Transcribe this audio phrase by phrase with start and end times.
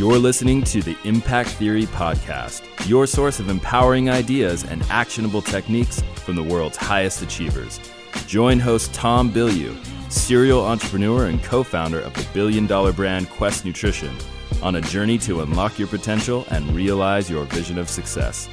[0.00, 6.00] You're listening to the Impact Theory Podcast, your source of empowering ideas and actionable techniques
[6.14, 7.78] from the world's highest achievers.
[8.26, 9.76] Join host Tom Bilyeu,
[10.10, 14.16] serial entrepreneur and co founder of the billion dollar brand Quest Nutrition,
[14.62, 18.48] on a journey to unlock your potential and realize your vision of success.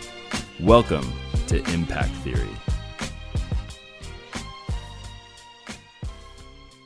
[0.59, 1.09] Welcome
[1.47, 2.49] to Impact Theory.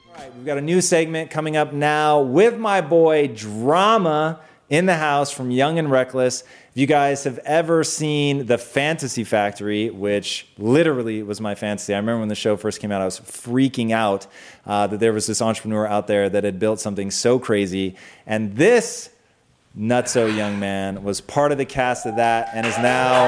[0.07, 4.40] All right, we've got a new segment coming up now with my boy Drama
[4.71, 6.41] in the house from Young and Reckless.
[6.41, 11.98] If you guys have ever seen The Fantasy Factory, which literally was my fantasy, I
[11.98, 14.27] remember when the show first came out, I was freaking out
[14.65, 17.98] uh, that there was this entrepreneur out there that had built something so crazy.
[18.26, 19.09] And this
[19.77, 23.27] nutso young man was part of the cast of that and is now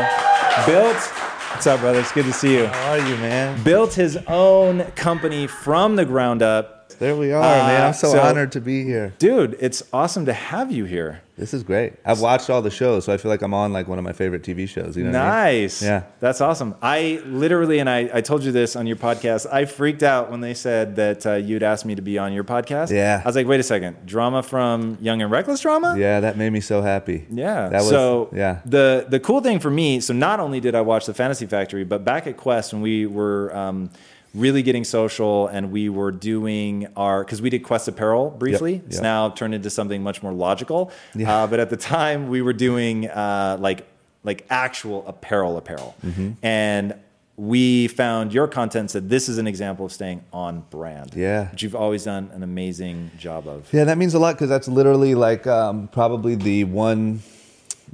[0.66, 0.96] built.
[0.96, 2.00] What's up, brother?
[2.00, 2.68] It's good to see you.
[2.68, 3.62] How are you, man?
[3.64, 7.88] Built his own company from the ground up there we are, Uh, man.
[7.88, 9.14] I'm so, so- honored to be here.
[9.20, 11.22] Dude, it's awesome to have you here.
[11.36, 11.94] This is great.
[12.06, 14.14] I've watched all the shows, so I feel like I'm on like one of my
[14.14, 14.96] favorite TV shows.
[14.96, 15.62] You know what I mean?
[15.64, 15.82] Nice.
[15.82, 16.04] Yeah.
[16.20, 16.76] That's awesome.
[16.80, 20.42] I literally, and I, I told you this on your podcast, I freaked out when
[20.42, 22.92] they said that uh, you'd asked me to be on your podcast.
[22.92, 23.20] Yeah.
[23.26, 25.96] I was like, wait a second, drama from Young and Reckless Drama?
[25.98, 27.26] Yeah, that made me so happy.
[27.32, 27.68] Yeah.
[27.70, 28.60] That was, so yeah.
[28.66, 31.84] the the cool thing for me, so not only did I watch the Fantasy Factory,
[31.84, 33.90] but back at Quest when we were um,
[34.34, 38.82] really getting social and we were doing our because we did Quest Apparel briefly.
[38.88, 39.04] It's yep.
[39.04, 40.92] now turned into something much more logical.
[41.14, 41.44] Yeah.
[41.44, 43.88] Uh, but at the time we were doing uh, like
[44.24, 46.32] like actual apparel apparel, Mm-hmm.
[46.42, 46.96] and
[47.36, 51.14] we found your content said this is an example of staying on brand.
[51.16, 51.50] Yeah.
[51.50, 53.68] which you've always done an amazing job of.
[53.74, 57.22] Yeah, that means a lot because that's literally like um, probably the one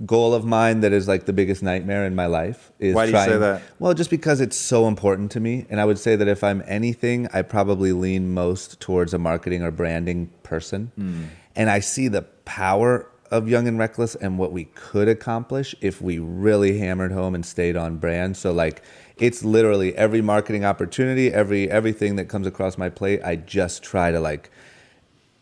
[0.06, 2.72] goal of mine that is like the biggest nightmare in my life.
[2.80, 3.62] Is Why do you say that?
[3.80, 6.64] Well, just because it's so important to me, and I would say that if I'm
[6.68, 11.24] anything, I probably lean most towards a marketing or branding person, Hmm.
[11.56, 16.02] and I see the power of Young and Reckless and what we could accomplish if
[16.02, 18.38] we really hammered home and stayed on brand.
[18.38, 18.82] So like.
[19.22, 23.20] It's literally every marketing opportunity, every everything that comes across my plate.
[23.22, 24.50] I just try to like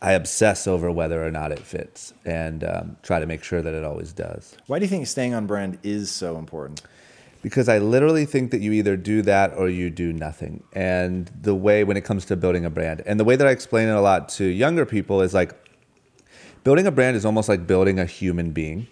[0.02, 3.74] I obsess over whether or not it fits and um, try to make sure that
[3.74, 4.56] it always does.
[4.68, 6.82] Why do you think staying on brand is so important?
[7.42, 10.64] Because I literally think that you either do that or you do nothing.
[10.74, 13.52] And the way, when it comes to building a brand, and the way that I
[13.52, 15.54] explain it a lot to younger people is like
[16.64, 18.88] building a brand is almost like building a human being.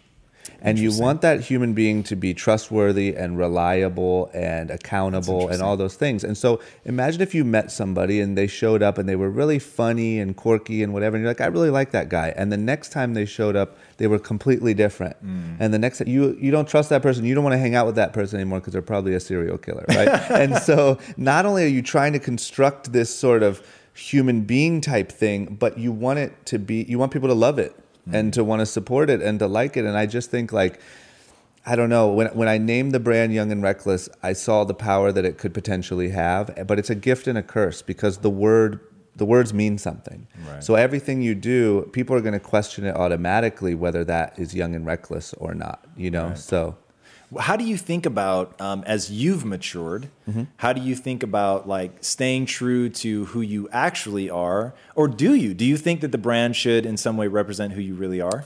[0.66, 5.78] And you want that human being to be trustworthy and reliable and accountable and all
[5.78, 6.24] those things.
[6.24, 9.59] And so imagine if you met somebody and they showed up and they were really
[9.59, 11.16] funny and quirky and whatever.
[11.16, 12.34] And you're like, I really like that guy.
[12.36, 15.16] And the next time they showed up, they were completely different.
[15.59, 17.25] And the next you you don't trust that person.
[17.25, 19.58] You don't want to hang out with that person anymore because they're probably a serial
[19.58, 20.08] killer, right?
[20.31, 25.12] and so not only are you trying to construct this sort of human being type
[25.12, 27.75] thing, but you want it to be you want people to love it
[28.12, 29.86] and to want to support it and to like it.
[29.86, 30.80] And I just think like
[31.66, 32.10] I don't know.
[32.10, 35.38] When when I named the brand Young and Reckless, I saw the power that it
[35.38, 36.68] could potentially have.
[36.68, 38.80] But it's a gift and a curse because the word
[39.16, 40.28] the words mean something.
[40.48, 40.64] Right.
[40.64, 44.76] So everything you do, people are going to question it automatically whether that is young
[44.76, 45.86] and reckless or not.
[45.98, 46.34] You know.
[46.36, 46.78] So
[47.40, 50.09] How do you think about um, as you've matured?
[50.29, 50.44] Mm-hmm.
[50.57, 55.34] How do you think about like staying true to who you actually are, or do
[55.34, 55.53] you?
[55.53, 58.45] Do you think that the brand should in some way represent who you really are?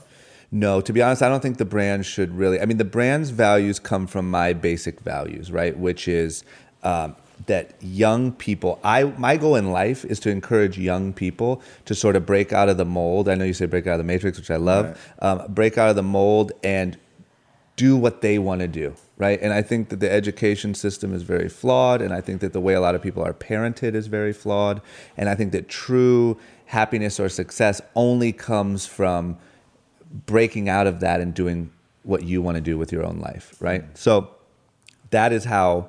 [0.52, 2.60] No, to be honest, I don't think the brand should really.
[2.60, 5.78] I mean, the brand's values come from my basic values, right?
[5.78, 6.44] Which is
[6.82, 7.14] um,
[7.46, 8.80] that young people.
[8.82, 12.68] I my goal in life is to encourage young people to sort of break out
[12.68, 13.28] of the mold.
[13.28, 14.98] I know you say break out of the matrix, which I love.
[15.20, 16.96] Um, break out of the mold and
[17.80, 19.40] do what they want to do, right?
[19.40, 22.60] And I think that the education system is very flawed, and I think that the
[22.60, 24.82] way a lot of people are parented is very flawed,
[25.16, 26.36] and I think that true
[26.66, 29.38] happiness or success only comes from
[30.26, 31.70] breaking out of that and doing
[32.02, 33.82] what you want to do with your own life, right?
[33.96, 34.28] So
[35.08, 35.88] that is how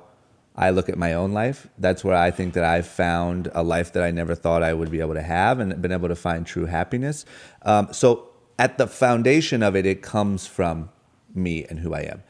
[0.56, 1.68] I look at my own life.
[1.76, 4.90] That's where I think that I've found a life that I never thought I would
[4.90, 7.26] be able to have and been able to find true happiness.
[7.62, 10.88] Um, so at the foundation of it, it comes from
[11.34, 12.22] me and who I am.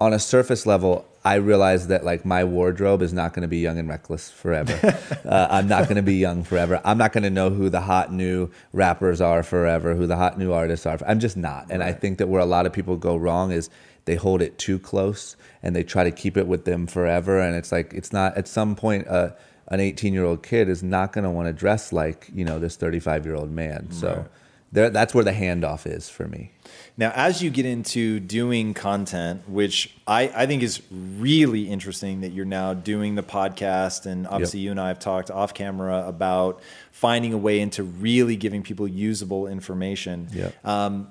[0.00, 3.58] On a surface level, I realize that like my wardrobe is not going to be
[3.58, 4.96] young and reckless forever.
[5.24, 6.80] uh, I'm not going to be young forever.
[6.84, 10.38] I'm not going to know who the hot new rappers are forever, who the hot
[10.38, 10.98] new artists are.
[11.06, 11.66] I'm just not.
[11.68, 13.68] And I think that where a lot of people go wrong is
[14.04, 17.40] they hold it too close and they try to keep it with them forever.
[17.40, 18.36] And it's like it's not.
[18.38, 19.32] At some point, uh,
[19.66, 22.58] an 18 year old kid is not going to want to dress like you know
[22.58, 23.90] this 35 year old man.
[23.90, 24.26] So.
[24.70, 26.52] There, that's where the handoff is for me.
[26.98, 32.30] Now, as you get into doing content, which I, I think is really interesting that
[32.30, 34.64] you're now doing the podcast, and obviously Yep.
[34.64, 36.60] you and I have talked off camera about
[36.92, 40.28] finding a way into really giving people usable information.
[40.32, 40.66] Yep.
[40.66, 41.08] Um,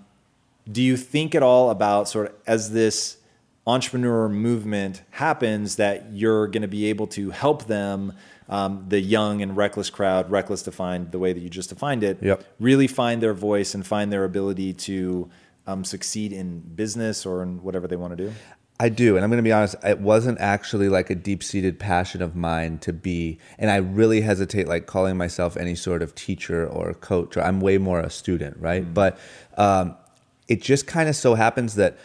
[0.70, 3.18] do you think at all about sort of as this
[3.66, 8.14] entrepreneur movement happens that you're going to be able to help them
[8.50, 12.18] um, the young and reckless crowd reckless defined the way that you just defined it
[12.22, 12.44] Yep.
[12.60, 15.30] really find their voice and find their ability to
[15.66, 18.34] um, succeed in business or in whatever they want to do
[18.80, 19.76] I do, and I'm going to be honest.
[19.84, 24.68] It wasn't actually like a deep-seated passion of mine to be, and I really hesitate
[24.68, 27.38] like calling myself any sort of teacher or coach.
[27.38, 28.94] Or I'm way more a student, right?
[28.94, 29.18] But
[29.58, 29.96] um,
[30.48, 31.98] it just kind of so happens that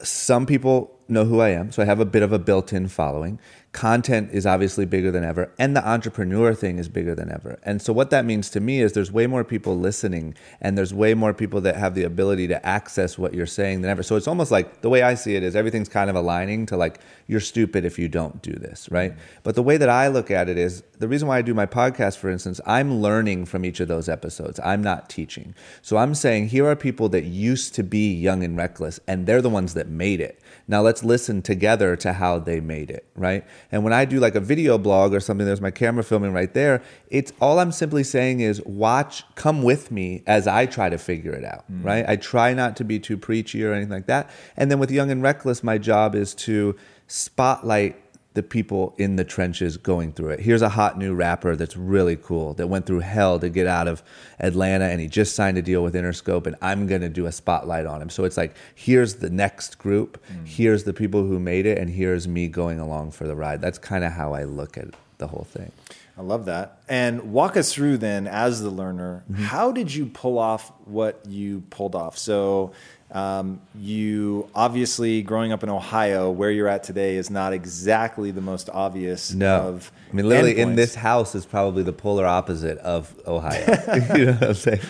[0.00, 3.40] some people know who I am, so I have a bit of a built-in following.
[3.74, 7.58] Content is obviously bigger than ever, and the entrepreneur thing is bigger than ever.
[7.64, 10.94] And so what that means to me is there's way more people listening and there's
[10.94, 14.04] way more people that have the ability to access what you're saying than ever.
[14.04, 16.76] So it's almost like the way I see it is everything's kind of aligning to
[16.76, 19.10] like you're stupid if you don't do this, right?
[19.10, 19.40] Mm-hmm.
[19.42, 21.66] But the way that I look at it is the reason why I do my
[21.66, 24.60] podcast for instance, I'm learning from each of those episodes.
[24.62, 25.52] I'm not teaching.
[25.82, 29.42] So I'm saying here are people that used to be young and reckless and they're
[29.42, 30.40] the ones that made it.
[30.68, 33.44] Now let's listen together to how they made it, right?
[33.72, 36.52] And when I do like a video blog or something, there's my camera filming right
[36.52, 36.82] there.
[37.08, 41.32] It's all I'm simply saying is watch, come with me as I try to figure
[41.32, 41.84] it out, mm.
[41.84, 42.04] right?
[42.08, 44.30] I try not to be too preachy or anything like that.
[44.56, 46.76] And then with Young and Reckless, my job is to
[47.06, 48.03] spotlight
[48.34, 50.40] the people in the trenches going through it.
[50.40, 53.86] Here's a hot new rapper that's really cool that went through hell to get out
[53.86, 54.02] of
[54.40, 57.32] Atlanta and he just signed a deal with Interscope and I'm going to do a
[57.32, 58.10] spotlight on him.
[58.10, 60.46] So it's like here's the next group, mm.
[60.46, 63.60] here's the people who made it and here's me going along for the ride.
[63.60, 64.88] That's kind of how I look at
[65.18, 65.70] the whole thing.
[66.16, 66.78] I love that.
[66.88, 69.42] And walk us through then, as the learner, mm-hmm.
[69.42, 72.16] how did you pull off what you pulled off?
[72.16, 72.72] So,
[73.14, 78.40] um, you obviously growing up in Ohio, where you're at today, is not exactly the
[78.40, 79.32] most obvious.
[79.32, 83.60] No, of I mean literally in this house is probably the polar opposite of Ohio.
[84.16, 84.80] you know what I'm saying?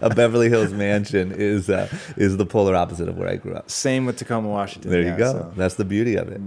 [0.00, 3.70] A Beverly Hills mansion is uh, is the polar opposite of where I grew up.
[3.70, 4.90] Same with Tacoma, Washington.
[4.90, 5.32] There yeah, you go.
[5.32, 5.52] so.
[5.54, 6.40] That's the beauty of it.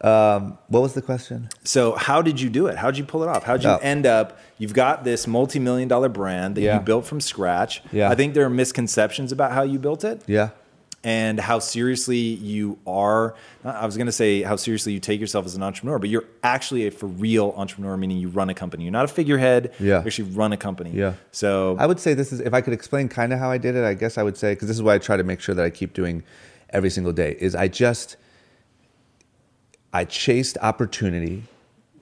[0.00, 1.48] Um, what was the question?
[1.64, 2.76] So how did you do it?
[2.76, 3.42] How did you pull it off?
[3.44, 3.78] How did you Oh.
[3.82, 4.38] end up?
[4.58, 6.74] You've got this multi-million dollar brand that Yeah.
[6.78, 7.82] you built from scratch.
[7.92, 8.08] Yeah.
[8.08, 10.50] I think there are misconceptions about how you built it Yeah.
[11.02, 13.34] and how seriously you are.
[13.64, 16.24] I was going to say how seriously you take yourself as an entrepreneur, but you're
[16.44, 18.84] actually a for real entrepreneur, meaning you run a company.
[18.84, 19.72] You're not a figurehead.
[19.80, 20.00] Yeah.
[20.00, 20.92] You actually run a company.
[20.94, 21.14] Yeah.
[21.32, 23.74] So I would say this is if I could explain kind of how I did
[23.74, 23.82] it.
[23.84, 25.64] I guess I would say because this is why I try to make sure that
[25.64, 26.22] I keep doing
[26.70, 27.36] every single day.
[27.40, 28.16] Is I just
[29.92, 31.44] I chased opportunity,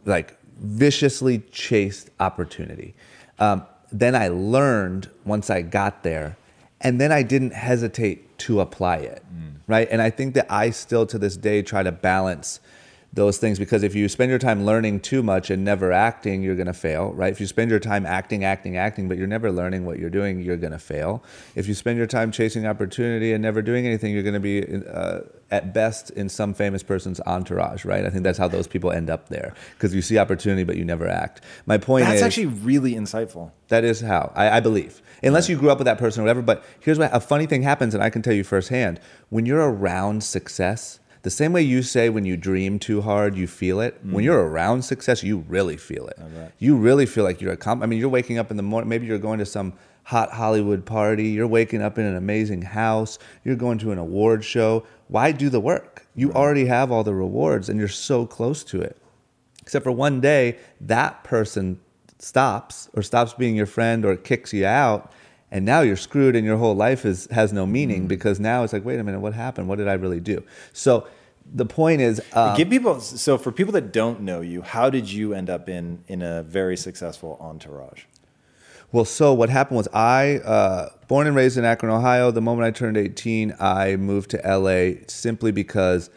[0.05, 2.95] like viciously chased opportunity.
[3.39, 6.37] Um, then I learned once I got there,
[6.81, 9.23] and then I didn't hesitate to apply it,
[9.67, 9.89] right?
[9.91, 12.61] And I think that I still to this day try to balance
[13.17, 16.55] those things because if you spend your time learning too much and never acting, you're
[16.55, 17.33] going to fail, right?
[17.33, 20.41] If you spend your time acting, acting, acting, but you're never learning what you're doing,
[20.41, 21.25] you're going to fail.
[21.55, 24.87] If you spend your time chasing opportunity and never doing anything, you're going to be
[24.87, 25.21] uh,
[25.51, 28.05] at best in some famous person's entourage, right?
[28.05, 30.85] I think that's how those people end up there because you see opportunity, but you
[30.85, 31.41] never act.
[31.65, 33.51] My point that's is that's actually really insightful.
[33.69, 35.01] that is how I, I believe.
[35.23, 36.43] Unless you grew up with that person or whatever.
[36.43, 39.01] But here's what a funny thing happens, and I can tell you firsthand.
[39.31, 43.49] When you're around success, the same way you say when you dream too hard, you
[43.49, 43.99] feel it.
[44.05, 44.27] When mm.
[44.27, 46.17] you're around success, you really feel it.
[46.61, 47.83] You really feel like you're a comp.
[47.83, 48.89] I mean, you're waking up in the morning.
[48.89, 49.73] Maybe you're going to some
[50.05, 51.31] hot Hollywood party.
[51.31, 53.19] You're waking up in an amazing house.
[53.43, 54.87] You're going to an award show.
[55.09, 56.07] Why do the work?
[56.15, 58.97] You already have all the rewards, and you're so close to it.
[59.61, 61.81] Except for one day, that person
[62.21, 65.11] stops or stops being your friend or kicks you out.
[65.51, 68.09] And now you're screwed and your whole life is, has no meaning mm.
[68.09, 69.69] because now it's like, wait a minute, what happened?
[69.69, 70.45] What did I really do?
[70.73, 71.07] So
[71.55, 75.11] the point is, um, Give people so for people that don't know you, how did
[75.11, 78.05] you end up in in a very successful entourage?
[78.93, 82.31] Well, so what happened was I, uh, born and raised in Akron, Ohio.
[82.31, 86.09] The moment I turned 18, I moved to LA simply because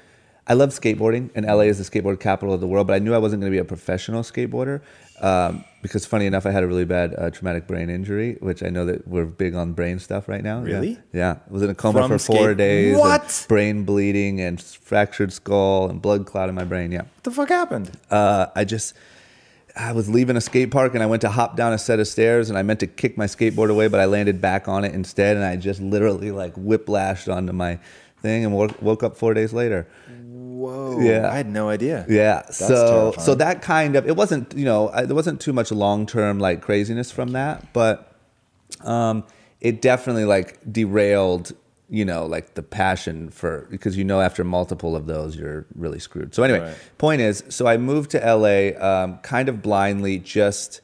[0.49, 2.87] I love skateboarding, and LA is the skateboard capital of the world.
[2.87, 4.81] But I knew I wasn't going to be a professional skateboarder.
[5.21, 8.69] Um, because funny enough, I had a really bad uh, traumatic brain injury, which I
[8.69, 10.61] know that we're big on brain stuff right now.
[10.61, 10.97] Really?
[11.13, 11.37] Yeah.
[11.47, 12.97] I was in a coma From for four skate- days.
[12.97, 13.45] What?
[13.47, 16.91] Brain bleeding and fractured skull and blood clot in my brain.
[16.91, 17.01] Yeah.
[17.01, 17.91] What the fuck happened?
[18.09, 18.93] Uh, I just,
[19.75, 22.07] I was leaving a skate park and I went to hop down a set of
[22.07, 24.93] stairs and I meant to kick my skateboard away, but I landed back on it
[24.93, 25.35] instead.
[25.35, 27.79] And I just literally like whiplashed onto my
[28.21, 29.87] thing and woke, woke up four days later.
[30.59, 30.99] Whoa.
[30.99, 31.29] Yeah.
[31.31, 32.05] I had no idea.
[32.09, 32.41] Yeah.
[32.45, 35.71] That's so so that kind of it wasn't you know I, there wasn't too much
[35.71, 38.13] long term like craziness from that, but
[38.81, 39.23] um,
[39.61, 41.53] it definitely like derailed
[41.89, 45.99] you know like the passion for because you know after multiple of those you're really
[45.99, 46.35] screwed.
[46.35, 46.77] So anyway, Right.
[46.97, 50.81] point is, so I moved to LA um, kind of blindly, just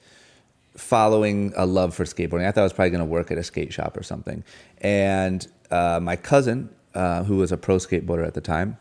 [0.78, 2.48] following a love for skateboarding.
[2.48, 4.44] I thought I was probably going to work at a skate shop or something,
[4.82, 8.78] and uh, my cousin, uh, who was a pro skateboarder at the time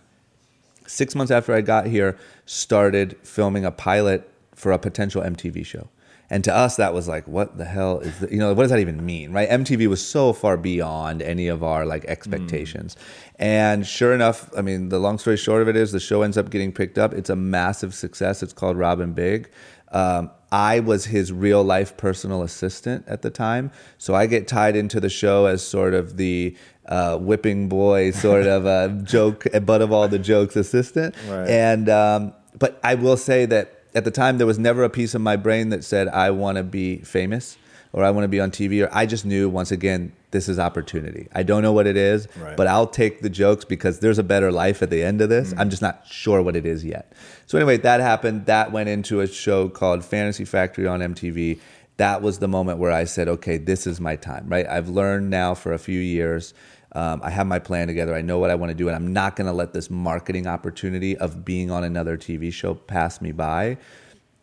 [0.86, 5.88] six months after I got here, started filming a pilot for a potential MTV show.
[6.30, 8.32] And to us, that was like, what the hell is that?
[8.32, 9.48] You know, what does that even mean, right?
[9.48, 12.96] MTV was so far beyond any of our like expectations.
[13.38, 16.38] And sure enough, I mean, the long story short of it is the show ends
[16.38, 17.12] up getting picked up.
[17.12, 18.42] It's a massive success.
[18.42, 19.50] It's called Rob & Big.
[19.92, 23.70] Um, I was his real life personal assistant at the time.
[23.98, 28.46] So I get tied into the show as sort of the uh, whipping boy, sort
[28.46, 31.14] of a joke, butt of all the jokes assistant.
[31.28, 31.48] Right.
[31.48, 35.14] And, um, but I will say that at the time, there was never a piece
[35.14, 37.56] of my brain that said, I want to be famous
[37.92, 38.84] or I want to be on TV.
[38.84, 41.28] Or I just knew, once again, this is opportunity.
[41.32, 42.56] I don't know what it is, Right.
[42.56, 45.50] but I'll take the jokes because there's a better life at the end of this.
[45.50, 45.60] Mm-hmm.
[45.60, 47.12] I'm just not sure what it is yet.
[47.46, 48.46] So, anyway, that happened.
[48.46, 51.60] That went into a show called Fantasy Factory on MTV.
[51.98, 54.66] That was the moment where I said, okay, this is my time, right?
[54.66, 56.52] I've learned now for a few years.
[56.94, 58.14] Um, I have my plan together.
[58.14, 60.46] I know what I want to do, and I'm not going to let this marketing
[60.46, 63.78] opportunity of being on another TV show pass me by.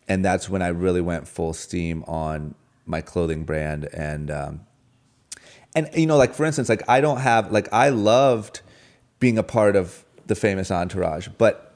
[0.06, 2.54] And that's when I really went full steam on
[2.86, 4.60] my clothing brand and um,
[5.74, 8.60] and you know like for instance like i don't have like i loved
[9.18, 11.74] being a part of the famous entourage but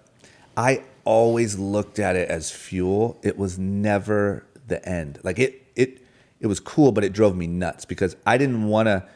[0.56, 6.02] i always looked at it as fuel it was never the end like it it
[6.40, 9.06] it was cool but it drove me nuts because i didn't want to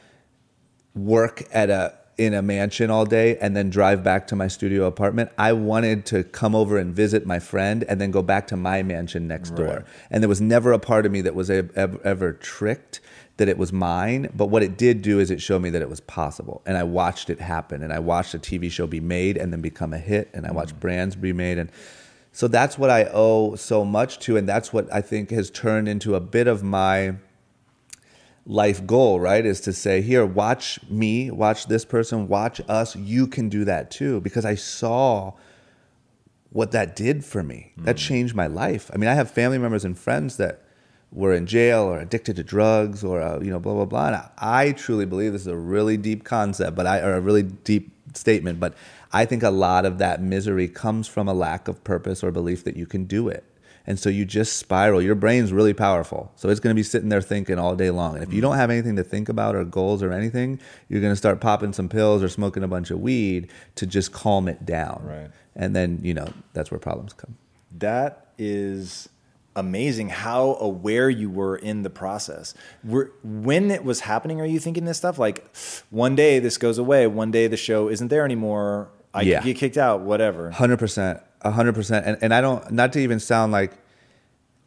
[0.95, 4.85] work at a in a mansion all day and then drive back to my studio
[4.85, 5.31] apartment.
[5.39, 8.83] I wanted to come over and visit my friend and then go back to my
[8.83, 9.87] mansion next door.
[10.11, 13.01] And there was never a part of me that was ever, ever tricked
[13.39, 14.29] that it was mine.
[14.37, 16.61] But what it did do is it showed me that it was possible.
[16.67, 17.83] And I watched it happen.
[17.83, 20.29] And I watched a TV show be made and then become a hit.
[20.35, 20.81] And I watched mm.
[20.81, 21.57] brands be made.
[21.57, 21.73] And
[22.33, 24.37] so that's what I owe so much to.
[24.37, 27.15] And that's what I think has turned into a bit of my
[28.47, 29.45] life goal, right?
[29.45, 32.97] Is to say, here, watch me, watch this person, watch us.
[32.97, 34.21] You can do that too.
[34.21, 35.35] Because I saw
[36.51, 37.73] what that did for me.
[37.79, 38.91] That changed my life.
[38.93, 40.63] I mean, I have family members and friends that
[41.13, 44.07] were in jail or addicted to drugs or, uh, you know, blah, blah, blah.
[44.07, 47.21] And I, I truly believe this is a really deep concept, but I, or a
[47.21, 48.75] really deep statement, but
[49.13, 52.65] I think a lot of that misery comes from a lack of purpose or belief
[52.65, 53.45] that you can do it.
[53.87, 55.01] And so you just spiral.
[55.03, 56.31] Your brain's really powerful.
[56.37, 58.15] So it's going to be sitting there thinking all day long.
[58.15, 61.13] And if you don't have anything to think about or goals or anything, you're going
[61.13, 64.65] to start popping some pills or smoking a bunch of weed to just calm it
[64.67, 65.03] down.
[65.05, 65.31] Right.
[65.57, 67.37] And then, you know, that's where problems come.
[67.79, 69.09] That is
[69.57, 72.55] amazing how aware you were in the process.
[72.85, 75.19] Were, when it was happening, are you thinking this stuff?
[75.19, 75.45] Like,
[75.91, 79.43] one day this goes away, one day the show isn't there anymore, I Yeah.
[79.43, 80.51] get kicked out, whatever.
[80.53, 83.73] Hundred percent, hundred percent, and and I don't not to even sound like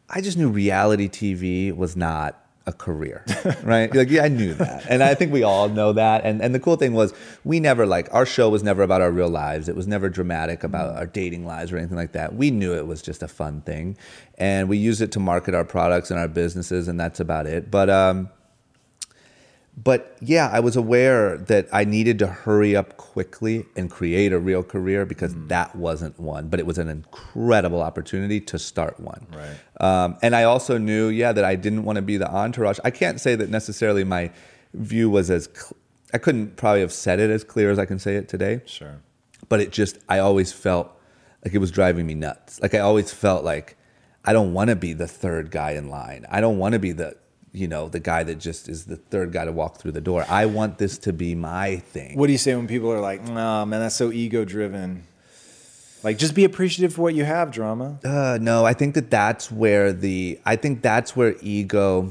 [0.08, 3.24] I just knew reality TV was not a career,
[3.62, 3.94] right?
[3.94, 6.24] like yeah, I knew that, and I think we all know that.
[6.24, 7.12] And and the cool thing was
[7.44, 9.68] we never like our show was never about our real lives.
[9.68, 12.34] It was never dramatic about our dating lives or anything like that.
[12.34, 13.96] We knew it was just a fun thing,
[14.38, 17.70] and we used it to market our products and our businesses, and that's about it.
[17.70, 18.30] But um,
[19.76, 24.38] but yeah, I was aware that I needed to hurry up quickly and create a
[24.38, 29.26] real career because that wasn't one, but it was an incredible opportunity to start one.
[29.34, 29.56] Right.
[29.80, 32.78] Um, and I also knew, yeah, that I didn't want to be the entourage.
[32.84, 34.30] I can't say that necessarily my
[34.74, 35.76] view was as, cl-
[36.12, 39.00] I couldn't probably have said it as clear as I can say it today Sure.
[39.48, 40.92] but it just I always felt
[41.44, 42.60] like it was driving me nuts.
[42.62, 43.76] Like I always felt like
[44.24, 46.24] I don't want to be the third guy in line.
[46.30, 47.16] I don't want to be the
[47.54, 50.26] you know the guy that just is the third guy to walk through the door.
[50.28, 52.18] I want this to be my thing.
[52.18, 55.04] What do you say when people are like, nah, man, that's so ego driven?
[56.02, 57.98] Like, just be appreciative for what you have, drama.
[58.04, 62.10] Uh, no, I think that that's where the I think that's where ego.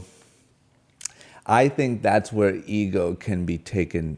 [1.46, 4.18] I think that's where ego can be taken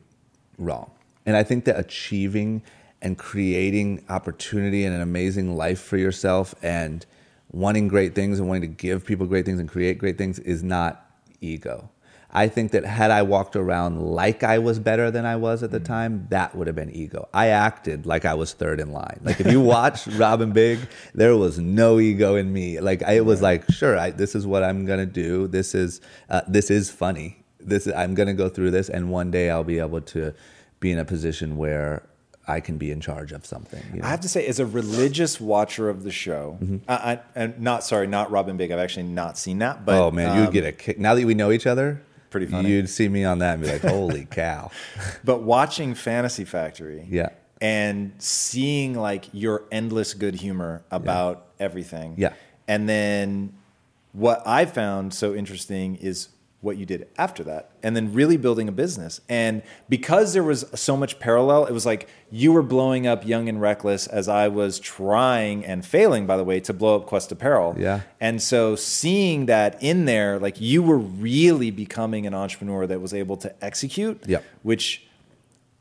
[0.60, 0.92] wrong,
[1.26, 2.62] and I think that achieving
[3.02, 7.06] and creating opportunity and an amazing life for yourself and
[7.52, 10.64] wanting great things and wanting to give people great things and create great things is
[10.64, 11.05] not
[11.46, 11.90] ego.
[12.36, 15.72] I think that had I walked around like I was better than I was at
[15.72, 17.30] the time, that would have been ego.
[17.34, 19.22] I acted like I was third in line.
[19.24, 20.80] Like if you watch Rob & Big,
[21.14, 22.82] there was no ego in me.
[22.82, 25.48] Like I was like, sure, I, this is what I'm gonna do.
[25.48, 27.38] This is uh, this is funny.
[27.62, 30.34] This I'm gonna go through this, and one day I'll be able to
[30.82, 32.04] be in a position where
[32.48, 33.84] I can be in charge of something.
[33.94, 34.06] you know?
[34.06, 36.78] I have to say, as a religious watcher of the show, Mm-hmm.
[36.88, 38.72] I, I, and not sorry, not Rob & Big.
[38.72, 39.86] I've actually not seen that.
[39.86, 41.00] But oh man, you'd um, get a kick.
[41.00, 42.70] Now that we know each other, Pretty funny.
[42.70, 44.70] You'd see me on that and be like, holy cow.
[45.24, 47.30] But watching Fantasy Factory, Yeah.
[47.62, 52.34] and seeing like your endless good humor about everything, Yeah.
[52.68, 53.54] and then
[54.12, 56.28] what I found so interesting is
[56.66, 59.22] what you did after that, and then really building a business.
[59.30, 63.48] And because there was so much parallel, it was like you were blowing up Young
[63.48, 67.32] and Reckless as I was trying and failing, by the way, to blow up Quest
[67.32, 67.76] Apparel.
[67.78, 68.02] Yeah.
[68.20, 73.14] And so seeing that in there, like you were really becoming an entrepreneur that was
[73.14, 74.44] able to execute, Yep.
[74.64, 75.05] which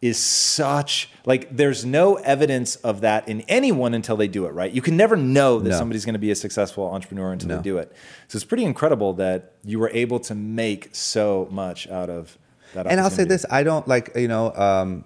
[0.05, 4.71] is such like there's no evidence of that in anyone until they do it, right?
[4.71, 5.79] You can never know that No.
[5.79, 7.57] somebody's going to be a successful entrepreneur until No.
[7.57, 7.91] they do it.
[8.29, 12.37] So it's pretty incredible that you were able to make so much out of
[12.75, 12.87] that.
[12.87, 14.53] and I'll say this: I don't like you know.
[14.55, 15.05] Um,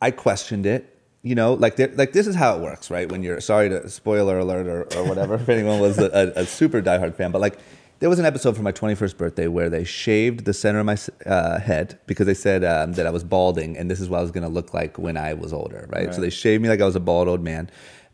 [0.00, 0.90] I questioned it.
[1.22, 3.10] You know, like like this is how it works, right?
[3.10, 6.44] When you're sorry to spoiler alert or, or whatever, if anyone was a, a, a
[6.46, 7.56] super diehard fan, but like
[8.04, 10.98] there was an episode for my 21st birthday where they shaved the center of my
[11.24, 14.20] uh, head because they said um, that I was balding and this is what I
[14.20, 16.12] was going to look like when I was older, right?
[16.12, 17.70] So they shaved me like I was a bald old man.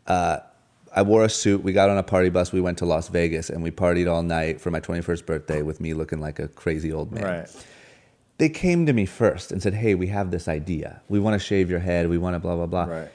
[0.07, 0.37] Uh,
[0.95, 1.61] I wore a suit.
[1.61, 2.53] We got on a party bus.
[2.53, 5.81] We went to Las Vegas and we partied all night for my 21st birthday with
[5.81, 7.65] me looking like a crazy old man right?
[8.37, 11.01] they came to me first and said, "Hey, we have this idea.
[11.09, 12.09] We want to shave your head.
[12.09, 13.11] We want to blah blah blah." Right.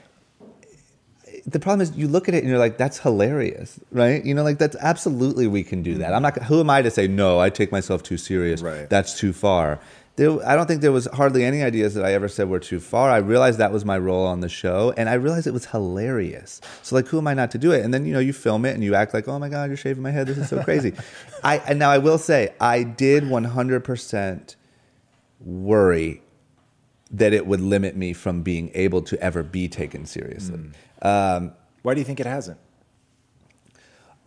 [1.47, 4.43] The problem is, you look at it and you're like, "That's hilarious, right?" You know,
[4.43, 6.13] like that's absolutely we can do that.
[6.13, 6.37] I'm not.
[6.43, 7.39] Who am I to say no?
[7.39, 8.61] I take myself too serious.
[8.61, 8.89] Right.
[8.89, 9.79] That's too far.
[10.17, 12.79] There, I don't think there was hardly any ideas that I ever said were too
[12.79, 13.11] far.
[13.11, 16.59] I realized that was my role on the show, and I realized it was hilarious.
[16.81, 17.85] So, like, who am I not to do it?
[17.85, 19.77] And then you know, you film it and you act like, "Oh my god, you're
[19.77, 20.27] shaving my head.
[20.27, 20.93] This is so crazy."
[21.45, 24.57] I and now I will say, I did 100 percent
[25.39, 26.21] worry
[27.11, 30.59] that it would limit me from being able to ever be taken seriously.
[31.01, 32.59] Um, Why do you think it hasn't?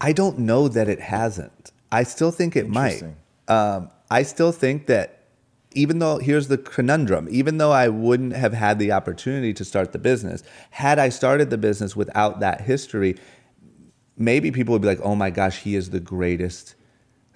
[0.00, 1.72] I don't know that it hasn't.
[1.92, 3.02] I still think it might.
[3.48, 5.20] Um, I still think that
[5.72, 9.92] even though here's the conundrum, even though I wouldn't have had the opportunity to start
[9.92, 13.16] the business, had I started the business without that history,
[14.16, 16.74] maybe people would be like, "Oh my gosh, he is the greatest."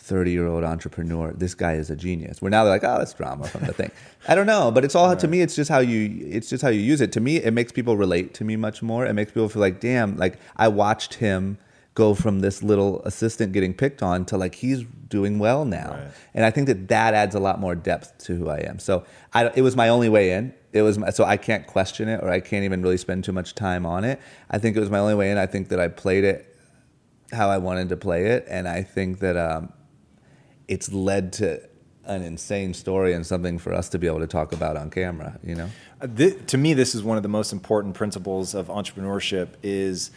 [0.04, 1.32] 30 year old entrepreneur.
[1.32, 2.42] This guy is a genius.
[2.42, 3.90] Where now they're like oh that's drama from the thing.
[4.28, 6.68] I don't know but it's all to me it's just how you it's just how
[6.68, 7.10] you use it.
[7.12, 9.06] To me it makes people relate to me much more.
[9.06, 11.58] It makes people feel like damn like i watched him
[11.94, 15.92] go from this little assistant getting picked on to like he's doing well now.
[15.92, 16.08] Right.
[16.34, 18.78] and i think that that adds a lot more depth to who i am.
[18.78, 20.52] So I, it was my only way in.
[20.72, 23.32] It was my, so i can't question it or i can't even really spend too
[23.32, 24.20] much time on it.
[24.50, 25.38] I think it was my only way in.
[25.38, 26.54] I think that i played it
[27.34, 29.72] how I wanted to play it, and I think that um,
[30.68, 31.60] it's led to
[32.06, 35.38] an insane story and something for us to be able to talk about on camera.
[35.42, 38.68] You know, Uh, thi- to me, this is one of the most important principles of
[38.68, 40.10] entrepreneurship is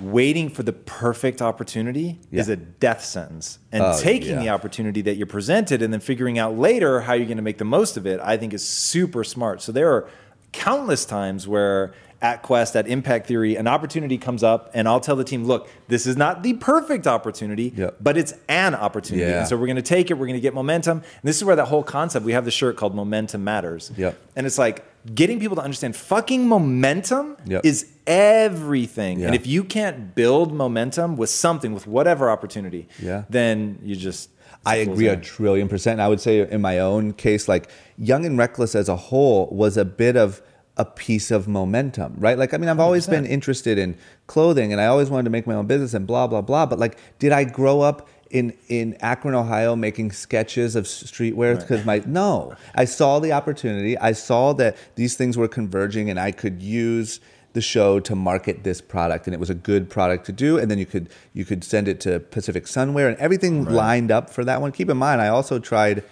[0.00, 3.58] waiting for the perfect opportunity is a death sentence.
[3.70, 4.40] And Oh, taking yeah.
[4.40, 7.58] the opportunity that you're presented and then figuring out later how you're going to make
[7.58, 9.60] the most of it, I think is super smart.
[9.60, 10.08] So there are
[10.52, 15.16] countless times where at Quest, at Impact Theory, an opportunity comes up, and I'll tell
[15.16, 17.96] the team, look, this is not the perfect opportunity, Yep.
[18.00, 19.26] but it's an opportunity.
[19.28, 19.40] Yeah.
[19.40, 20.98] And so we're going to take it, we're going to get momentum.
[20.98, 23.90] And this is where that whole concept, we have the shirt called Momentum Matters.
[23.96, 24.16] Yep.
[24.36, 27.64] And it's like getting people to understand fucking momentum Yep.
[27.66, 29.24] is everything.
[29.24, 33.24] And if you can't build momentum with something, with whatever opportunity, Yeah.
[33.28, 34.30] then you just.
[34.64, 36.00] I I a fool's agree a trillion percent.
[36.00, 39.76] I would say in my own case, like Young and Reckless as a whole was
[39.76, 40.40] a bit of
[40.76, 42.38] a piece of momentum, right?
[42.38, 45.46] Like, I mean, I've always been interested in clothing and I always wanted to make
[45.46, 46.64] my own business and blah, blah, blah.
[46.64, 51.60] But like, did I grow up in, in Akron, Ohio, making sketches of streetwear?
[51.60, 53.98] Because my, no, I saw the opportunity.
[53.98, 57.20] I saw that these things were converging and I could use
[57.52, 60.70] the show to market this product and it was a good product to do and
[60.70, 64.42] then you could you could send it to Pacific Sunwear and everything lined up for
[64.42, 66.02] that one keep in mind I also tried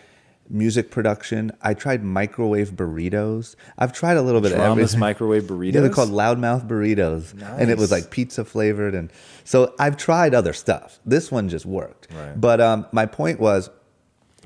[0.50, 1.52] music production.
[1.62, 3.54] I tried microwave burritos.
[3.78, 4.98] I've tried a little bit of everything.
[5.00, 5.72] microwave burritos.
[5.74, 7.40] yeah they're called loudmouth burritos.
[7.58, 9.12] And it was like pizza flavored and
[9.44, 10.98] so I've tried other stuff.
[11.06, 12.08] This one just worked.
[12.12, 12.40] Right.
[12.40, 13.70] but um, my point was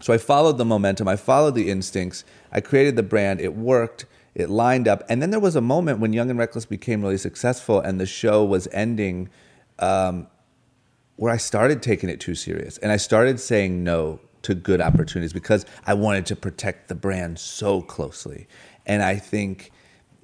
[0.00, 4.04] so I followed the momentum, I followed the instincts, I created the brand, it worked,
[4.34, 5.02] it lined up.
[5.08, 8.06] And then there was a moment when Young and Reckless became really successful, and the
[8.06, 9.30] show was ending,
[9.78, 10.26] um,
[11.16, 15.32] where I started taking it too serious, and I started saying no to good opportunities
[15.32, 18.46] because I wanted to protect the brand so closely.
[18.86, 19.72] And I think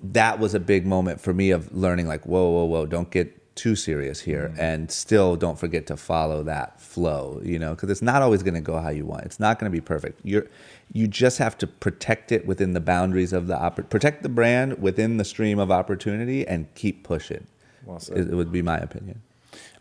[0.03, 3.37] that was a big moment for me of learning, like, whoa, whoa, whoa, don't get
[3.57, 4.61] too serious here Mm-hmm.
[4.61, 8.55] and still don't forget to follow that flow you know because it's not always going
[8.55, 9.25] to go how you want.
[9.25, 10.21] It's not going to be perfect.
[10.25, 10.47] You're
[10.93, 14.81] you just have to protect it within the boundaries of the oppor- protect the brand
[14.81, 17.47] within the stream of opportunity and keep pushing.
[17.85, 19.21] Well it, it would be my opinion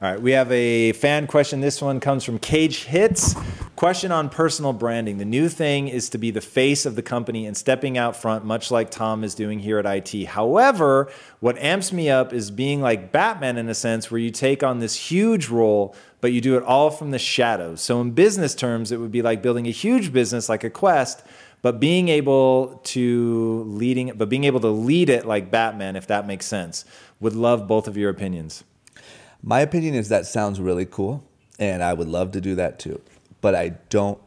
[0.01, 1.59] All right, we have a fan question.
[1.59, 3.35] This one comes from Cage Hits.
[3.75, 5.17] Question on personal branding.
[5.17, 8.45] The new thing is to be the face of the company and stepping out front,
[8.45, 10.27] much like Tom is doing here at IT.
[10.27, 14.63] However, what amps me up is being like Batman in a sense, where you take
[14.63, 17.81] on this huge role, but you do it all from the shadows.
[17.81, 21.23] So, in business terms, it would be like building a huge business like a Quest.
[21.61, 26.25] But being able to leading, but being able to lead it like Batman, if that
[26.25, 26.85] makes sense,
[27.19, 28.63] would love both of your opinions.
[29.41, 31.23] My opinion is that sounds really cool,
[31.59, 33.01] and I would love to do that too.
[33.41, 34.19] But I don't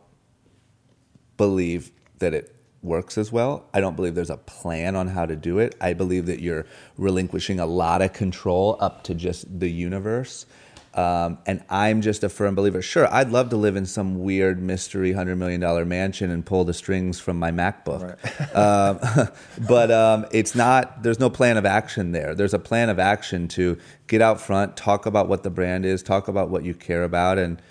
[1.37, 3.69] believe that it works as well.
[3.73, 5.75] I don't believe there's a plan on how to do it.
[5.81, 10.47] I believe that you're relinquishing a lot of control up to just the universe.
[10.95, 12.83] Um, and I'm just a firm believer.
[12.83, 16.65] Sure, I'd love to live in some weird mystery hundred million dollar mansion and pull
[16.65, 18.19] the strings from my MacBook,
[18.55, 19.31] um,
[19.67, 21.03] but um, it's not.
[21.03, 22.35] There's no plan of action there.
[22.35, 26.03] There's a plan of action to get out front, talk about what the brand is,
[26.03, 27.63] talk about what you care about, and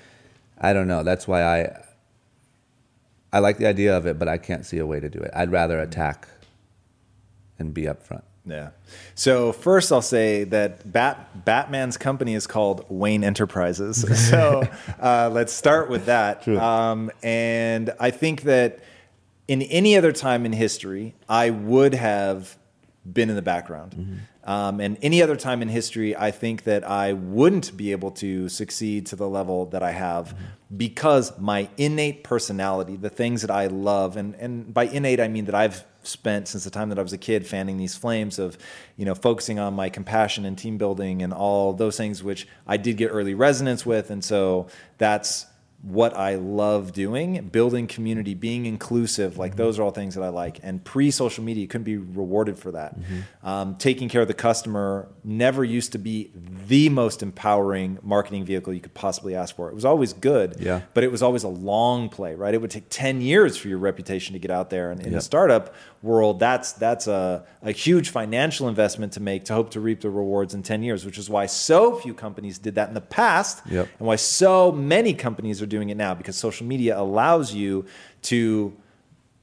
[0.57, 1.03] I don't know.
[1.03, 1.83] That's why I
[3.31, 5.29] I like the idea of it, but I can't see a way to do it.
[5.35, 6.27] I'd rather attack
[7.59, 8.23] and be up front.
[8.45, 8.71] Yeah.
[9.13, 14.29] So first, I'll say that Bat, Batman's company is called Wayne Enterprises.
[14.29, 14.63] so
[14.99, 16.47] uh, let's start with that.
[16.47, 18.79] Um, and I think that
[19.47, 22.57] in any other time in history, I would have
[23.11, 24.21] been in the background.
[24.43, 28.49] Um, and any other time in history, I think that I wouldn't be able to
[28.49, 30.35] succeed to the level that I have
[30.75, 35.45] because my innate personality, the things that I love, and, and by innate, I mean
[35.45, 38.57] that I've spent since the time that I was a kid fanning these flames of,
[38.97, 42.77] you know, focusing on my compassion and team building and all those things, which I
[42.77, 44.09] did get early resonance with.
[44.09, 45.45] And so that's
[45.83, 50.29] what I love doing, building community, being inclusive, like those are all things that I
[50.29, 50.59] like.
[50.61, 52.95] And pre social media, couldn't be rewarded for that.
[53.41, 56.29] Um, taking care of the customer never used to be
[56.67, 59.69] the most empowering marketing vehicle you could possibly ask for.
[59.69, 60.81] It was always good, Yeah.
[60.93, 62.53] but it was always a long play, right?
[62.53, 64.91] It would take 10 years for your reputation to get out there.
[64.91, 65.21] And in Yep.
[65.23, 70.01] startup world, that's, that's a, a huge financial investment to make to hope to reap
[70.01, 73.01] the rewards in 10 years, which is why so few companies did that in the
[73.01, 73.87] past Yep.
[73.99, 77.85] and why so many companies are doing it now because social media allows you
[78.23, 78.73] to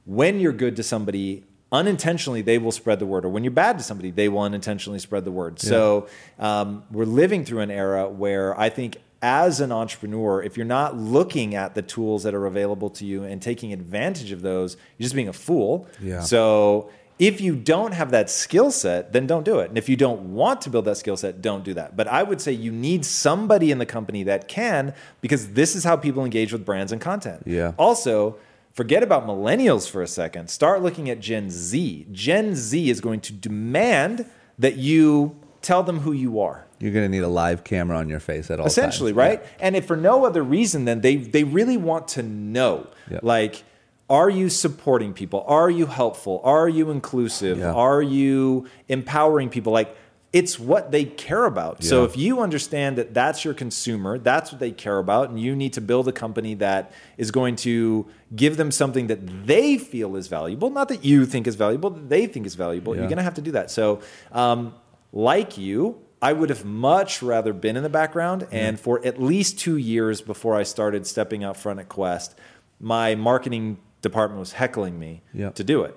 [0.05, 3.77] when you're good to somebody unintentionally they will spread the word or when you're bad
[3.77, 6.07] to somebody they will unintentionally spread the word so
[6.39, 10.95] um, we're living through an era where i think as an entrepreneur if you're not
[10.97, 15.03] looking at the tools that are available to you and taking advantage of those you're
[15.05, 16.21] just being a fool Yeah.
[16.21, 19.67] so if you don't have that skill set, then don't do it.
[19.67, 21.97] And if you don't want to build that skill set, don't do that.
[21.97, 25.83] But I would say you need somebody in the company that can, because this is
[25.83, 27.43] how people engage with brands and content.
[27.45, 27.73] Yeah.
[27.77, 28.37] Also,
[28.71, 30.49] forget about millennials for a second.
[30.49, 32.07] Start looking at Gen Z.
[32.13, 34.25] Gen Z is going to demand
[34.57, 36.65] that you tell them who you are.
[36.79, 39.17] You're going to need a live camera on your face at all essentially times.
[39.17, 39.45] right?
[39.59, 43.19] And if for no other reason than they they really want to know Yeah.
[43.21, 43.63] like
[44.09, 45.43] are you supporting people?
[45.47, 46.41] Are you helpful?
[46.43, 47.59] Are you inclusive?
[47.59, 47.73] Yeah.
[47.73, 49.71] are you empowering people?
[49.73, 49.95] Like
[50.31, 51.83] it's what they care about.
[51.83, 55.55] So if you understand that that's your consumer that's what they care about and you
[55.55, 60.15] need to build a company that is going to give them something that they feel
[60.15, 63.01] is valuable not that you think is valuable that they think is valuable Yeah.
[63.01, 63.69] you're going to have to do that.
[63.71, 64.73] So um,
[65.11, 68.45] like you I would have much rather been in the background.
[68.51, 72.35] And for at least two years before I started stepping out front at Quest,
[72.77, 75.51] my marketing department was heckling me Yeah.
[75.51, 75.95] to do it.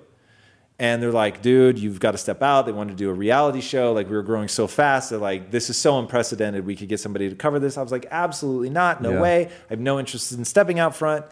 [0.79, 2.67] And they're like, dude, you've got to step out.
[2.67, 3.93] They wanted to do a reality show.
[3.93, 5.11] Like, we were growing so fast.
[5.11, 6.65] They're like, this is so unprecedented.
[6.67, 7.77] We could get somebody to cover this.
[7.77, 9.03] I was like, absolutely not.
[9.03, 9.21] No Yeah.
[9.23, 9.47] way.
[9.47, 11.25] I have no interest in stepping out front.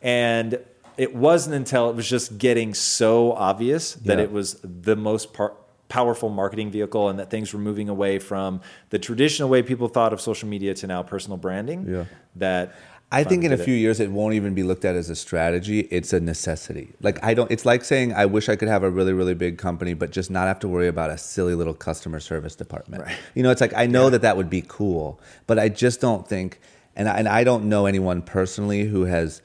[0.00, 0.58] And
[0.96, 4.24] it wasn't until it was just getting so obvious that Yeah.
[4.24, 5.52] it was the most par-
[5.88, 10.12] powerful marketing vehicle and that things were moving away from the traditional way people thought
[10.12, 11.86] of social media to now personal branding.
[11.88, 12.04] Yeah.
[12.36, 12.74] That
[13.10, 13.64] I think in a did it.
[13.64, 15.80] few years it won't even be looked at as a strategy.
[15.90, 16.92] It's a necessity.
[17.00, 17.50] Like I don't.
[17.50, 20.30] It's like saying I wish I could have a really really big company, but just
[20.30, 23.04] not have to worry about a silly little customer service department.
[23.04, 23.16] Right.
[23.34, 26.28] You know, it's like I know that that would be cool, but I just don't
[26.28, 26.60] think.
[26.96, 29.40] And I, and I don't know anyone personally who has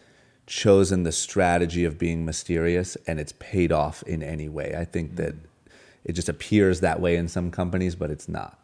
[0.46, 4.76] chosen the strategy of being mysterious and it's paid off in any way.
[4.78, 5.36] I think that
[6.06, 8.60] it just appears that way in some companies, but it's not.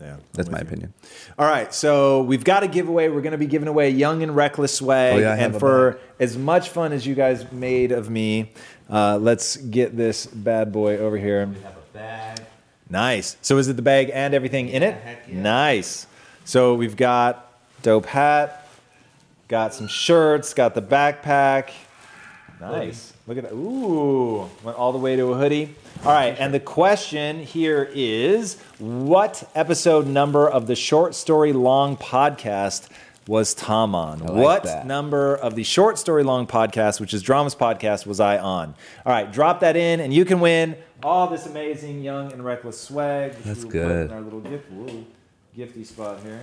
[0.00, 0.66] Yeah, That's I'm my you.
[0.66, 0.94] opinion.
[1.38, 3.08] All right, so we've got a giveaway.
[3.08, 5.14] We're going to be giving away Young and Reckless swag.
[5.14, 8.52] Oh, yeah, and a for as much fun as you guys made of me,
[8.90, 11.46] uh, let's get this bad boy over here.
[11.46, 12.40] We have a bag.
[12.90, 13.36] Nice.
[13.40, 14.96] So is it the bag and everything in it?
[15.28, 16.06] Nice.
[16.44, 18.66] So we've got dope hat,
[19.46, 21.70] got some shirts, got the backpack.
[22.60, 23.12] Nice.
[23.26, 23.54] Look at that.
[23.54, 25.74] Ooh, went all the way to a hoodie.
[26.02, 31.96] All right, and the question here is what episode number of the short story long
[31.96, 32.88] podcast
[33.26, 34.18] was Tom on?
[34.18, 34.86] like what that.
[34.86, 38.74] number of the short story long podcast, which is Dramas podcast, was I on?
[39.06, 42.78] All right, drop that in and you can win all this amazing young and reckless
[42.78, 43.32] swag.
[43.42, 44.12] That's we will put good.
[44.12, 44.66] Our little gift,
[45.56, 46.42] gifty spot here.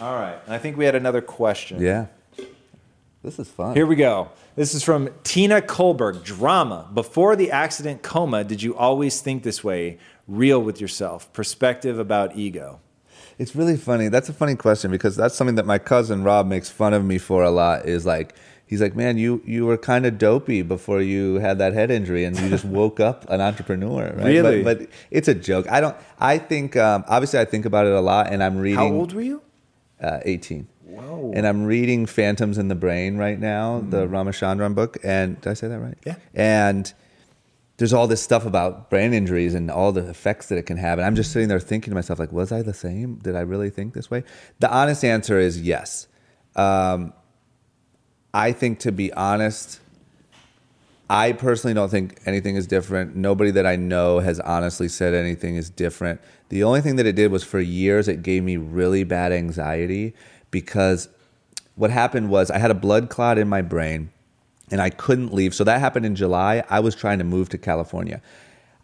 [0.00, 1.82] All right, and I think we had another question.
[1.82, 2.06] Yeah.
[3.26, 3.74] This is fun.
[3.74, 4.28] Here we go.
[4.54, 6.22] This is from Tina Kohlberg.
[6.22, 6.88] Drama.
[6.94, 9.98] Before the accident coma, did you always think this way?
[10.28, 11.32] Real with yourself.
[11.32, 12.78] Perspective about ego.
[13.36, 14.06] It's really funny.
[14.06, 17.18] That's a funny question because that's something that my cousin Rob makes fun of me
[17.18, 17.86] for a lot.
[17.86, 21.72] Is like he's like, man, you you were kind of dopey before you had that
[21.72, 24.14] head injury, and you just woke up an entrepreneur.
[24.16, 24.26] Right?
[24.26, 24.62] Really?
[24.62, 25.68] But, but it's a joke.
[25.68, 25.96] I don't.
[26.20, 28.78] I think um, obviously I think about it a lot, and I'm reading.
[28.78, 29.42] How old were you?
[30.00, 30.68] Uh, 18.
[30.86, 31.32] Whoa.
[31.34, 34.96] And I'm reading Phantoms in the Brain right now, the Ramachandran book.
[35.02, 35.98] And did I say that right?
[36.06, 36.14] Yeah.
[36.32, 36.92] And
[37.78, 40.98] there's all this stuff about brain injuries and all the effects that it can have.
[40.98, 43.16] And I'm just sitting there thinking to myself, like, was I the same?
[43.16, 44.22] Did I really think this way?
[44.60, 46.06] The honest answer is yes.
[46.54, 47.12] Um,
[48.32, 49.80] I think, to be honest,
[51.10, 53.16] I personally don't think anything is different.
[53.16, 56.20] Nobody that I know has honestly said anything is different.
[56.48, 60.14] The only thing that it did was for years it gave me really bad anxiety
[60.50, 61.08] because
[61.74, 64.10] what happened was I had a blood clot in my brain
[64.70, 65.54] and I couldn't leave.
[65.54, 66.64] So that happened in July.
[66.68, 68.20] I was trying to move to California.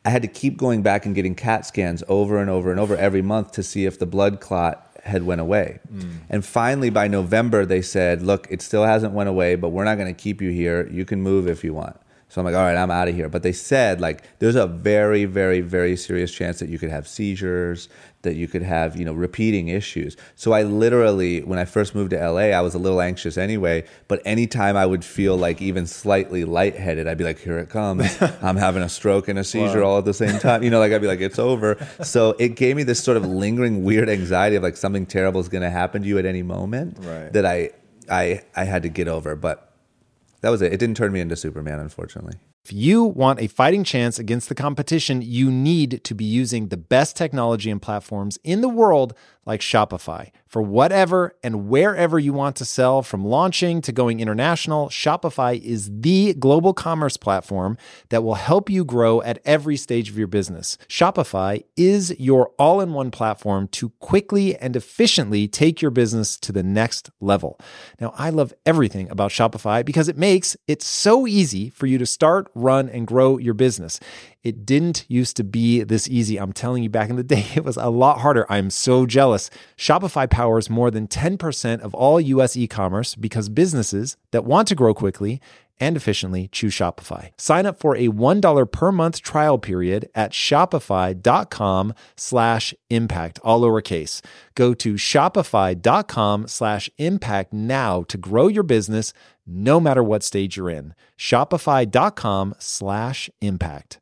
[0.04, 2.96] I had to keep going back and getting CAT scans over and over and over
[2.96, 5.80] every month to see if the blood clot had went away.
[5.88, 6.10] Hmm.
[6.28, 9.96] And finally by November they said, "Look, it still hasn't went away, but we're not
[9.96, 10.88] going to keep you here.
[10.90, 11.96] You can move if you want."
[12.28, 14.66] So I'm like, "All right, I'm out of here." But they said like there's a
[14.66, 17.88] very very very serious chance that you could have seizures,
[18.22, 20.16] that you could have, you know, repeating issues.
[20.36, 23.84] So I literally when I first moved to LA, I was a little anxious anyway,
[24.08, 28.20] but anytime I would feel like even slightly lightheaded, I'd be like, "Here it comes.
[28.42, 30.92] I'm having a stroke and a seizure all at the same time." You know, like
[30.92, 34.56] I'd be like, "It's over." So it gave me this sort of lingering weird anxiety
[34.56, 37.32] of like something terrible is going to happen to you at any moment Right.
[37.32, 37.70] that I
[38.10, 39.72] I I had to get over, but
[40.42, 40.72] that was it.
[40.72, 42.34] It didn't turn me into Superman, unfortunately.
[42.64, 46.76] If you want a fighting chance against the competition, you need to be using the
[46.76, 50.30] best technology and platforms in the world like Shopify.
[50.46, 55.90] For whatever and wherever you want to sell, from launching to going international, Shopify is
[55.90, 57.76] the global commerce platform
[58.10, 60.76] that will help you grow at every stage of your business.
[60.88, 66.52] Shopify is your all in one platform to quickly and efficiently take your business to
[66.52, 67.58] the next level.
[67.98, 72.06] Now, I love everything about Shopify because it makes it so easy for you to
[72.06, 74.00] start, run, and grow your business.
[74.42, 76.38] It didn't used to be this easy.
[76.38, 78.46] I'm telling you, back in the day, it was a lot harder.
[78.50, 79.50] I'm so jealous.
[79.76, 84.74] Shopify powers more than 10% of all US e commerce because businesses that want to
[84.74, 85.40] grow quickly
[85.82, 87.30] and efficiently choose Shopify.
[87.36, 94.20] Sign up for a $1 per month trial period at shopify.com slash impact, all lowercase.
[94.54, 99.12] Go to shopify.com slash impact now to grow your business
[99.46, 100.94] no matter what stage you're in.
[101.18, 104.01] Shopify.com slash impact.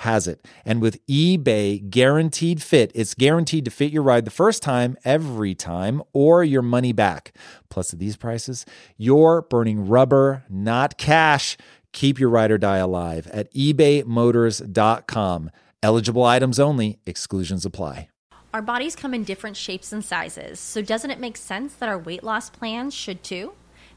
[0.00, 0.46] has it.
[0.64, 5.54] And with eBay Guaranteed Fit, it's guaranteed to fit your ride the first time, every
[5.54, 7.36] time, or your money back.
[7.68, 8.64] Plus, at these prices,
[8.96, 11.56] you're burning rubber, not cash.
[11.92, 15.50] Keep your ride or die alive at ebaymotors.com.
[15.82, 18.08] Eligible items only, exclusions apply.
[18.52, 21.98] Our bodies come in different shapes and sizes, so doesn't it make sense that our
[21.98, 23.52] weight loss plans should too?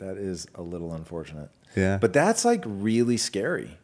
[0.00, 1.48] That is a little unfortunate.
[1.76, 1.98] Yeah.
[1.98, 3.78] But that's like really scary.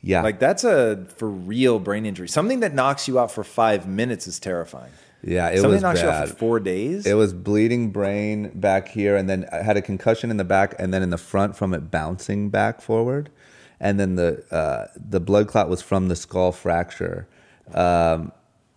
[0.00, 0.22] Yeah.
[0.22, 2.28] Like that's a for real brain injury.
[2.28, 4.92] Something that knocks you out for five minutes is terrifying.
[5.22, 6.28] yeah, it Something was knocks you out bad.
[6.30, 7.06] for four days.
[7.06, 10.74] It was bleeding brain back here, and then I had a concussion in the back,
[10.78, 13.30] and then in the front from it bouncing back forward,
[13.78, 17.28] and then the uh, the blood clot was from the skull fracture.
[17.72, 18.32] Um,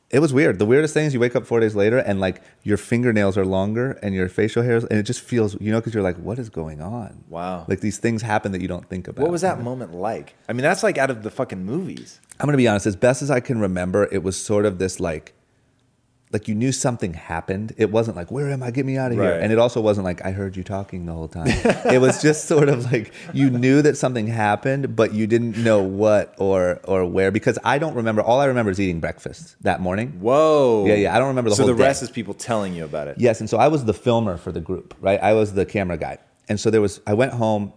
[0.09, 0.59] it was weird.
[0.59, 3.45] The weirdest thing is you wake up four days later, and like your fingernails are
[3.45, 6.39] longer, and your facial hairs, and it just feels, you know, because you're like, what
[6.39, 7.23] is going on?
[7.27, 7.65] Wow.
[7.67, 9.21] Like these things happen that you don't think about.
[9.23, 10.35] what was that moment like?
[10.47, 12.19] I mean, that's like out of the fucking movies.
[12.39, 12.85] I'm gonna be honest.
[12.85, 15.33] As best as I can remember, it was sort of this like,
[16.35, 17.73] like you knew something happened.
[17.77, 18.71] It wasn't like, "Where am I?
[18.71, 19.41] Get me out of here!" Right.
[19.41, 22.45] And it also wasn't like, "I heard you talking the whole time." it was just
[22.53, 27.05] sort of like you knew that something happened, but you didn't know what or or
[27.05, 27.31] where.
[27.31, 28.21] Because I don't remember.
[28.21, 30.19] All I remember is eating breakfast that morning.
[30.19, 30.85] Whoa.
[30.85, 31.15] Yeah, yeah.
[31.15, 31.87] I don't remember the so whole the day.
[31.87, 33.15] rest is people telling you about it.
[33.17, 35.21] Yes, and so I was the filmer for the group, right?
[35.21, 36.17] I was the camera guy.
[36.49, 37.71] And so there was I went home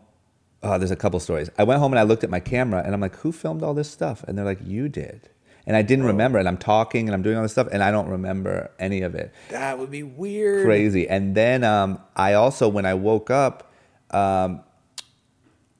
[0.62, 1.50] oh, there's a couple stories.
[1.58, 3.74] I went home and I looked at my camera and I'm like, "Who filmed all
[3.74, 5.28] this stuff?" And they're like, "You did."
[5.68, 7.90] And I didn't remember and I'm talking and I'm doing all this stuff and I
[7.90, 9.34] don't remember any of it.
[9.50, 10.64] That would be weird.
[10.64, 11.06] Crazy.
[11.06, 13.70] And then um, I also when I woke up
[14.10, 14.62] um,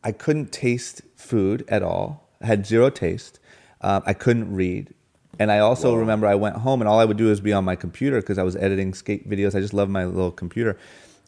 [0.04, 2.28] I couldn't taste food at all.
[2.42, 3.40] I had zero taste.
[3.80, 4.92] Um, I couldn't read.
[5.38, 7.64] And I also remember I went home and all I would do is be on
[7.64, 9.54] my computer because I was editing skate videos.
[9.54, 10.76] I just love my little computer.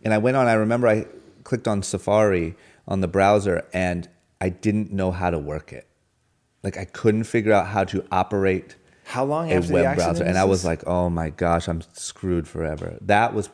[0.05, 1.07] And I went on, I remember I
[1.45, 4.07] clicked on Safari on the browser and
[4.39, 5.87] I didn't know how to work it.
[6.63, 10.25] Like I couldn't figure out how to operate How long a web browser.
[10.25, 12.99] And I was like, oh my gosh, I'm screwed forever.
[13.01, 13.49] That was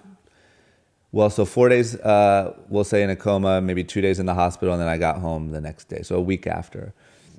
[1.12, 4.34] well, so four days, uh, we'll say in a coma, maybe two days in the
[4.34, 6.02] hospital, and then I got home the next day.
[6.02, 6.92] So a week after.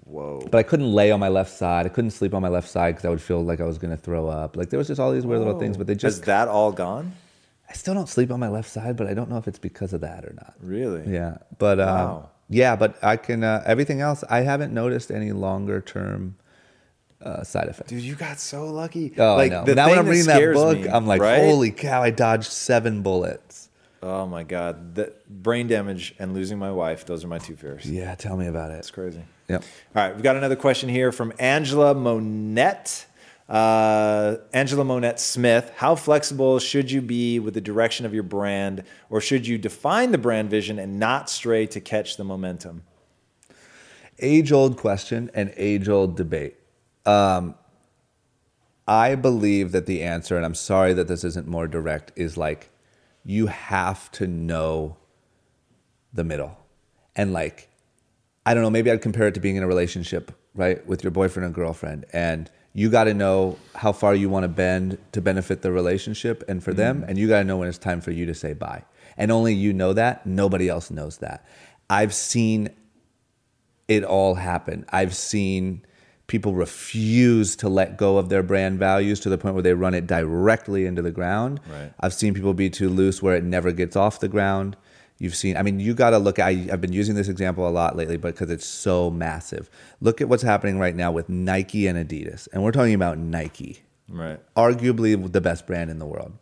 [0.06, 0.41] Whoa.
[0.49, 1.86] But I couldn't lay on my left side.
[1.86, 3.91] I couldn't sleep on my left side because I would feel like I was going
[3.91, 4.56] to throw up.
[4.56, 6.19] Like there was just all these weird little things, but they just.
[6.19, 7.12] Is that all gone?
[7.69, 9.91] I still don't sleep on my left side, but I don't know if it's because
[9.91, 10.56] of that or not.
[10.62, 11.12] Really?
[11.12, 12.30] Yeah, but uh, Wow.
[12.49, 13.43] Yeah, but I can.
[13.43, 16.36] Uh, everything else, I haven't noticed any longer term
[17.21, 17.89] uh, side effects.
[17.89, 19.13] Dude, you got so lucky.
[19.17, 19.65] Oh, like, I know.
[19.65, 21.39] the Now when I'm reading that book, me, I'm like, right?
[21.39, 22.01] holy cow!
[22.01, 23.69] I dodged seven bullets.
[24.01, 27.05] Oh my god, the brain damage and losing my wife.
[27.05, 27.89] Those are my two fears.
[27.89, 28.75] Yeah, tell me about it.
[28.75, 29.23] It's crazy.
[29.49, 29.63] Yep.
[29.95, 33.05] All right, we've got another question here from Angela Monette.
[33.47, 35.71] Uh, Angela Monette Smith.
[35.77, 40.12] How flexible should you be with the direction of your brand, or should you define
[40.12, 42.83] the brand vision and not stray to catch the momentum?
[44.19, 46.55] age old question and age old debate.
[47.05, 47.55] Um,
[48.88, 52.69] I believe that the answer, and I'm sorry that this isn't more direct, is like
[53.23, 54.97] you have to know
[56.13, 56.57] the middle.
[57.15, 57.69] And like,
[58.45, 61.12] I don't know, maybe I'd compare it to being in a relationship, right, with your
[61.12, 62.05] boyfriend or girlfriend.
[62.13, 66.43] And you got to know how far you want to bend to benefit the relationship
[66.47, 67.01] and for them.
[67.01, 67.09] Mm.
[67.09, 68.83] And you got to know when it's time for you to say bye.
[69.17, 70.27] And only you know that.
[70.27, 71.43] Nobody else knows that.
[71.89, 72.69] I've seen
[73.87, 74.85] it all happen.
[74.89, 75.87] I've seen
[76.27, 79.95] people refuse to let go of their brand values to the point where they run
[79.95, 81.59] it directly into the ground.
[81.67, 81.91] Right.
[81.99, 84.77] I've seen people be too loose where it never gets off the ground.
[85.19, 87.67] You've seen, I mean, you got to look at, I, I've been using this example
[87.67, 89.69] a lot lately, but because it's so massive.
[89.99, 92.47] Look at what's happening right now with Nike and Adidas.
[92.53, 94.39] And we're talking about Nike, Right.
[94.56, 96.34] arguably the best brand in the world.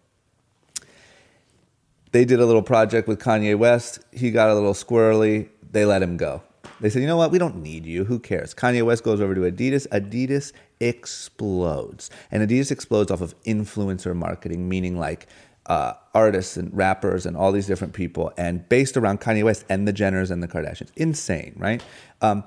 [2.11, 3.99] They did a little project with Kanye West.
[4.11, 5.49] He got a little squirrely.
[5.71, 6.43] They let him go.
[6.81, 7.31] They said, you know what?
[7.31, 8.03] We don't need you.
[8.05, 8.53] Who cares?
[8.53, 9.87] Kanye West goes over to Adidas.
[9.89, 12.09] Adidas explodes.
[12.31, 15.27] And Adidas explodes off of influencer marketing, meaning like
[15.67, 19.87] uh, artists and rappers and all these different people, and based around Kanye West and
[19.87, 20.91] the Jenners and the Kardashians.
[20.95, 21.83] Insane, right?
[22.21, 22.43] Um,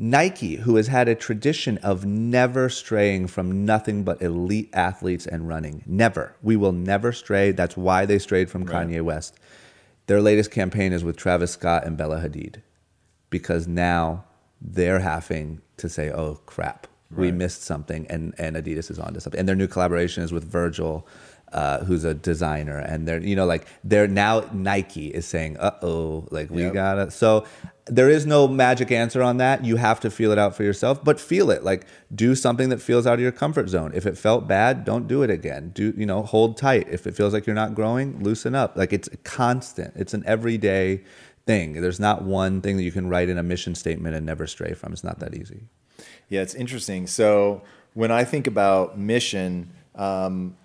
[0.00, 5.48] Nike, who has had a tradition of never straying from nothing but elite athletes and
[5.48, 6.36] running, never.
[6.40, 7.50] We will never stray.
[7.50, 9.40] That's why they strayed from Kanye West.
[10.06, 12.62] Their latest campaign is with Travis Scott and Bella Hadid
[13.28, 14.24] because now
[14.60, 19.38] they're having to say, oh crap, we missed something, and, and Adidas is onto something.
[19.38, 21.06] And their new collaboration is with Virgil
[21.52, 25.72] uh, who's a designer, and they're you know like they're now Nike is saying, "Uh
[25.82, 26.72] oh, like we Yep.
[26.74, 27.44] gotta." So
[27.86, 29.64] there is no magic answer on that.
[29.64, 31.64] You have to feel it out for yourself, but feel it.
[31.64, 33.92] Like do something that feels out of your comfort zone.
[33.94, 35.70] If it felt bad, don't do it again.
[35.74, 36.86] Do you know hold tight.
[36.90, 38.76] If it feels like you're not growing, loosen up.
[38.76, 39.94] Like it's constant.
[39.96, 41.00] It's an everyday
[41.46, 41.80] thing.
[41.80, 44.74] There's not one thing that you can write in a mission statement and never stray
[44.74, 44.92] from.
[44.92, 45.62] It's not that easy.
[46.28, 47.06] Yeah, it's interesting.
[47.06, 47.62] So
[47.94, 50.56] when I think about mission, um,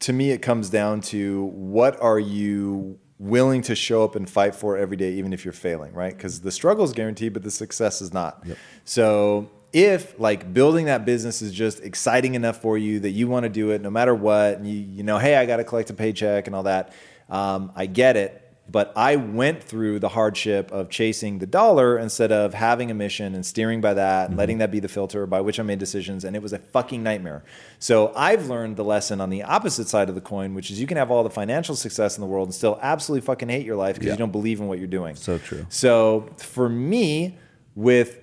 [0.00, 4.54] to me, it comes down to what are you willing to show up and fight
[4.54, 6.14] for every day, even if you're failing, right?
[6.14, 8.44] Because the struggle is guaranteed, but the success is not.
[8.84, 13.44] So if like building that business is just exciting enough for you that you want
[13.44, 15.90] to do it no matter what, and you, you know, hey, I got to collect
[15.90, 16.92] a paycheck and all that,
[17.30, 22.32] um, I get it but I went through the hardship of chasing the dollar instead
[22.32, 24.38] of having a mission and steering by that and mm-hmm.
[24.38, 26.24] letting that be the filter by which I made decisions.
[26.24, 27.44] And it was a fucking nightmare.
[27.78, 30.86] So I've learned the lesson on the opposite side of the coin, which is you
[30.86, 33.76] can have all the financial success in the world and still absolutely fucking hate your
[33.76, 34.12] life because Yeah.
[34.14, 35.14] you don't believe in what you're doing.
[35.14, 35.66] So true.
[35.68, 37.38] So for me,
[37.76, 38.18] with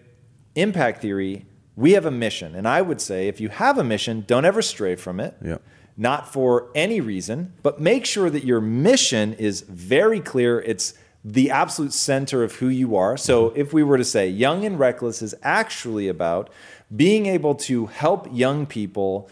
[0.56, 2.54] impact theory, we have a mission.
[2.56, 5.36] And I would say if you have a mission, don't ever stray from it.
[5.44, 5.58] Yeah.
[5.96, 10.60] Not for any reason, but make sure that your mission is very clear.
[10.62, 13.16] It's the absolute center of who you are.
[13.16, 16.50] So if we were to say Young and Reckless is actually about
[16.94, 19.30] being able to help young people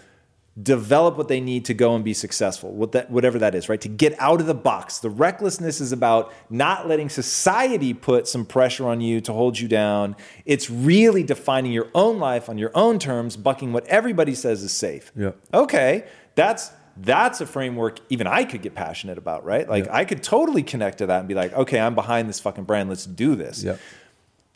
[0.62, 3.80] develop what they need to go and be successful, what that, whatever that is, right?
[3.82, 5.00] To get out of the box.
[5.00, 9.68] The recklessness is about not letting society put some pressure on you to hold you
[9.68, 10.16] down.
[10.46, 14.74] It's really defining your own life on your own terms, bucking what everybody says is
[14.74, 15.12] safe.
[15.16, 15.32] Yeah.
[15.54, 16.06] Okay,
[16.36, 19.68] that's that's a framework even I could get passionate about, right?
[19.68, 22.66] Like I could totally connect to that and be like, okay, I'm behind this fucking
[22.66, 22.90] brand.
[22.90, 23.78] Let's do this Yeah.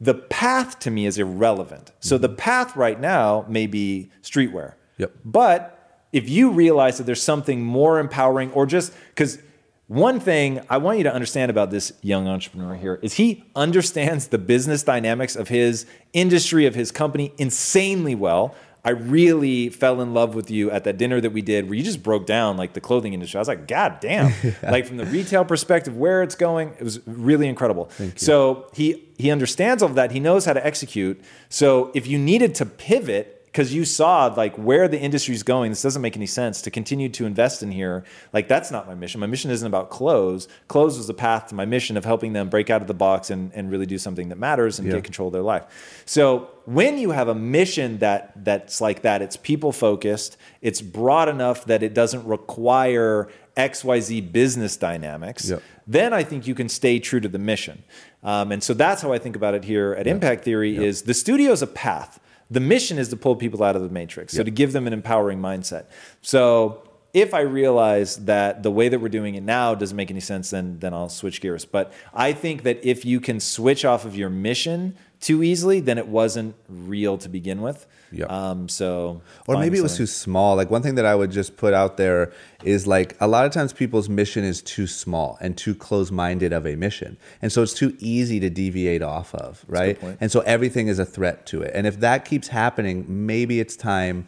[0.01, 1.91] the path to me is irrelevant.
[2.01, 2.23] So mm-hmm.
[2.23, 4.73] the path right now may be streetwear.
[4.97, 5.13] Yep.
[5.23, 5.71] But
[6.11, 9.39] if you realize that there's something more empowering or just because
[9.87, 14.27] one thing I want you to understand about this young entrepreneur here is he understands
[14.29, 18.55] the business dynamics of his industry, of his company insanely well.
[18.85, 21.83] I really fell in love with you at that dinner that we did where you
[21.83, 23.37] just broke down like the clothing industry.
[23.37, 24.31] I was like, God damn.
[24.63, 27.89] Like from the retail perspective, where it's going, it was really incredible.
[28.15, 30.11] So he he understands all of that.
[30.11, 31.19] He knows how to execute.
[31.49, 35.81] So if you needed to pivot because you saw like where the industry's going, this
[35.81, 38.03] doesn't make any sense to continue to invest in here.
[38.33, 39.21] Like that's not my mission.
[39.21, 40.49] My mission isn't about clothes.
[40.67, 43.29] Clothes was the path to my mission of helping them break out of the box
[43.29, 44.95] and, and really do something that matters and Yeah.
[44.95, 46.03] get control of their life.
[46.05, 51.29] So when you have a mission that that's like that, it's people focused, it's broad
[51.29, 55.63] enough that it doesn't require XYZ business dynamics Yep.
[55.87, 57.83] then I think you can stay true to the mission.
[58.21, 61.13] Um, and so that's how I think about it here at Impact Theory is the
[61.13, 62.19] studio is a path.
[62.51, 64.33] The mission is to pull people out of the matrix.
[64.33, 65.85] So to give them an empowering mindset.
[66.21, 66.83] So
[67.13, 70.49] if I realize that the way that we're doing it now doesn't make any sense,
[70.49, 71.63] then then I'll switch gears.
[71.63, 75.97] But I think that if you can switch off of your mission too easily, then
[75.97, 77.87] it wasn't real to begin with.
[78.11, 78.25] Yeah.
[78.25, 80.03] Um, so Or maybe it was something.
[80.03, 80.55] too small.
[80.55, 82.31] Like one thing that I would just put out there
[82.63, 86.67] is like a lot of times people's mission is too small and too close-minded of
[86.67, 87.17] a mission.
[87.41, 89.97] And so it's too easy to deviate off of, right?
[90.21, 91.71] And so everything is a threat to it.
[91.73, 94.27] And if that keeps happening, maybe it's time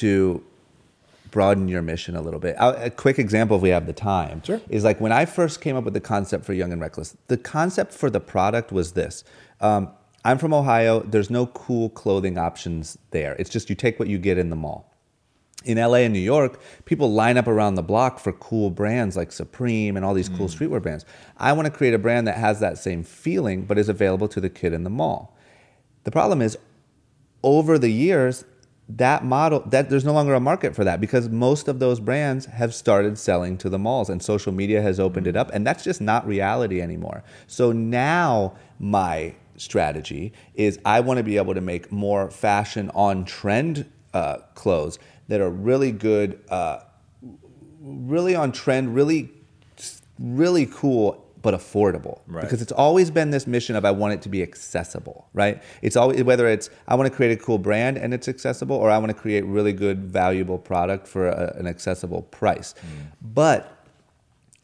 [0.00, 0.44] to
[1.32, 2.54] broaden your mission a little bit.
[2.60, 4.60] A a quick example, if we have the time, Sure.
[4.70, 7.36] is like when I first came up with the concept for Young and Reckless, the
[7.36, 9.24] concept for the product was this.
[9.60, 9.88] Um,
[10.24, 11.00] I'm from Ohio.
[11.00, 13.34] There's no cool clothing options there.
[13.38, 14.92] It's just you take what you get in the mall.
[15.64, 19.32] In LA and New York, people line up around the block for cool brands like
[19.32, 20.64] Supreme and all these cool hmm.
[20.64, 21.04] streetwear brands.
[21.36, 24.40] I want to create a brand that has that same feeling but is available to
[24.40, 25.36] the kid in the mall.
[26.04, 26.56] The problem is
[27.42, 28.44] over the years
[28.88, 32.46] that model that there's no longer a market for that because most of those brands
[32.46, 35.40] have started selling to the malls and social media has opened it hmm.
[35.40, 41.22] up and that's just not reality anymore so now my strategy is i want to
[41.24, 44.98] be able to make more fashion on trend uh, clothes
[45.28, 46.78] that are really good uh,
[47.82, 49.30] really on trend really
[50.18, 52.42] really cool but affordable Right.
[52.42, 55.62] because it's always been this mission of I want it to be accessible, right?
[55.82, 58.90] It's always whether it's I want to create a cool brand and it's accessible, or
[58.90, 62.74] I want to create really good, valuable product for a, an accessible price.
[63.22, 63.86] But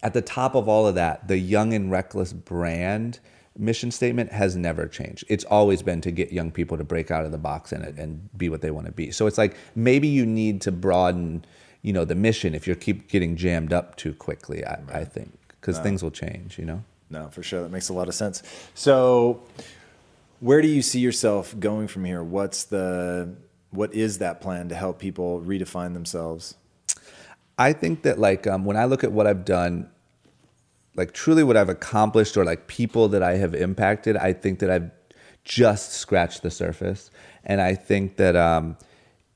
[0.02, 3.20] at the top of all of that, the young and reckless brand
[3.56, 5.24] mission statement has never changed.
[5.28, 8.28] It's always been to get young people to break out of the box and and
[8.36, 9.10] be what they want to be.
[9.10, 11.44] So it's like maybe you need to broaden,
[11.82, 14.64] you know, the mission if you keep getting jammed up too quickly.
[14.64, 16.58] I, I think because things will change.
[16.58, 16.84] You know.
[17.10, 17.62] No, for sure.
[17.62, 18.42] That makes a lot of sense.
[18.74, 19.42] So,
[20.40, 22.22] where do you see yourself going from here?
[22.22, 23.36] What's the
[23.70, 26.54] what is that plan to help people redefine themselves?
[27.58, 29.90] I think that like um, when I look at what I've done,
[30.96, 34.70] like truly what I've accomplished or like people that I have impacted, I think that
[34.70, 34.90] I've
[35.44, 37.10] just scratched the surface.
[37.44, 38.76] And I think that um,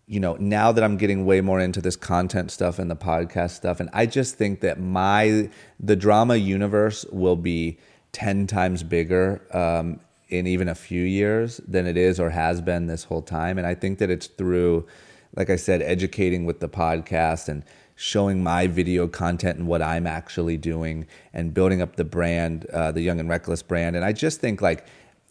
[0.07, 3.51] you know, now that I'm getting way more into this content stuff and the podcast
[3.51, 7.79] stuff, and I just think that my the drama universe will be
[8.13, 12.87] ten times bigger um, in even a few years than it is or has been
[12.87, 13.59] this whole time.
[13.59, 14.87] And I think that it's through,
[15.37, 17.63] like I said, educating with the podcast and
[18.01, 22.93] showing my video content and what I'm actually doing and building up the brand, uh,
[22.93, 23.97] the Young and Reckless brand.
[23.97, 24.87] And I just think like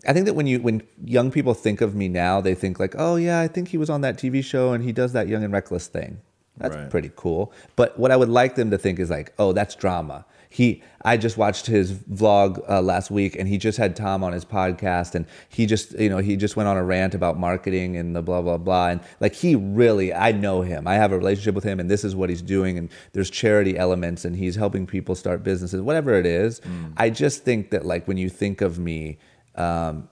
[0.06, 2.94] I think that when you when young people think of me now, they think like,
[2.98, 5.46] oh yeah, I think he was on that TV show and he does that Young
[5.46, 6.22] and Reckless thing.
[6.58, 6.90] That's Right.
[6.90, 7.52] pretty cool.
[7.76, 10.26] But what I would like them to think is like, oh, that's drama.
[10.50, 14.32] He, I just watched his vlog uh, last week, and he just had Tom on
[14.32, 17.98] his podcast, and he just, you know, he just went on a rant about marketing
[17.98, 21.18] and the blah blah blah, and like he really, I know him, I have a
[21.18, 24.56] relationship with him, and this is what he's doing, and there's charity elements, and he's
[24.56, 26.62] helping people start businesses, whatever it is.
[26.96, 29.18] I just think that like when you think of me,
[29.56, 30.08] um,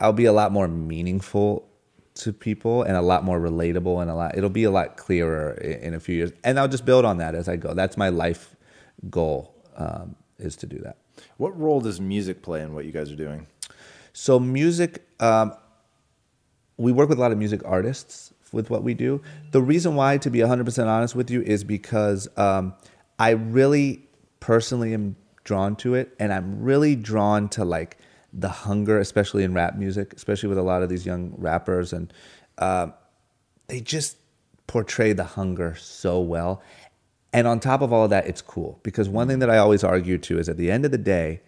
[0.00, 1.68] I'll be a lot more meaningful
[2.14, 5.58] to people and a lot more relatable and a lot it'll be a lot clearer
[5.62, 6.30] i- in a few years.
[6.44, 7.72] And i'll just build on that as i go.
[7.74, 8.54] That's my life
[9.10, 10.96] goal um, is to do that.
[11.38, 13.46] What role does music play in what you guys are doing?
[14.12, 15.54] so music um,
[16.76, 19.22] we work with a lot of music artists with what we do.
[19.52, 22.74] The reason why to be 100% honest with you is because um,
[23.18, 24.06] i really
[24.40, 27.96] personally am drawn to it and i'm really drawn to like
[28.32, 32.12] the hunger especially in rap music especially with a lot of these young rappers and
[32.58, 32.88] uh,
[33.68, 34.16] they just
[34.66, 36.62] portray the hunger so well.
[37.32, 39.84] And on top of all of that, it's cool because one thing that I always
[39.84, 41.40] argue to is at the end of the day,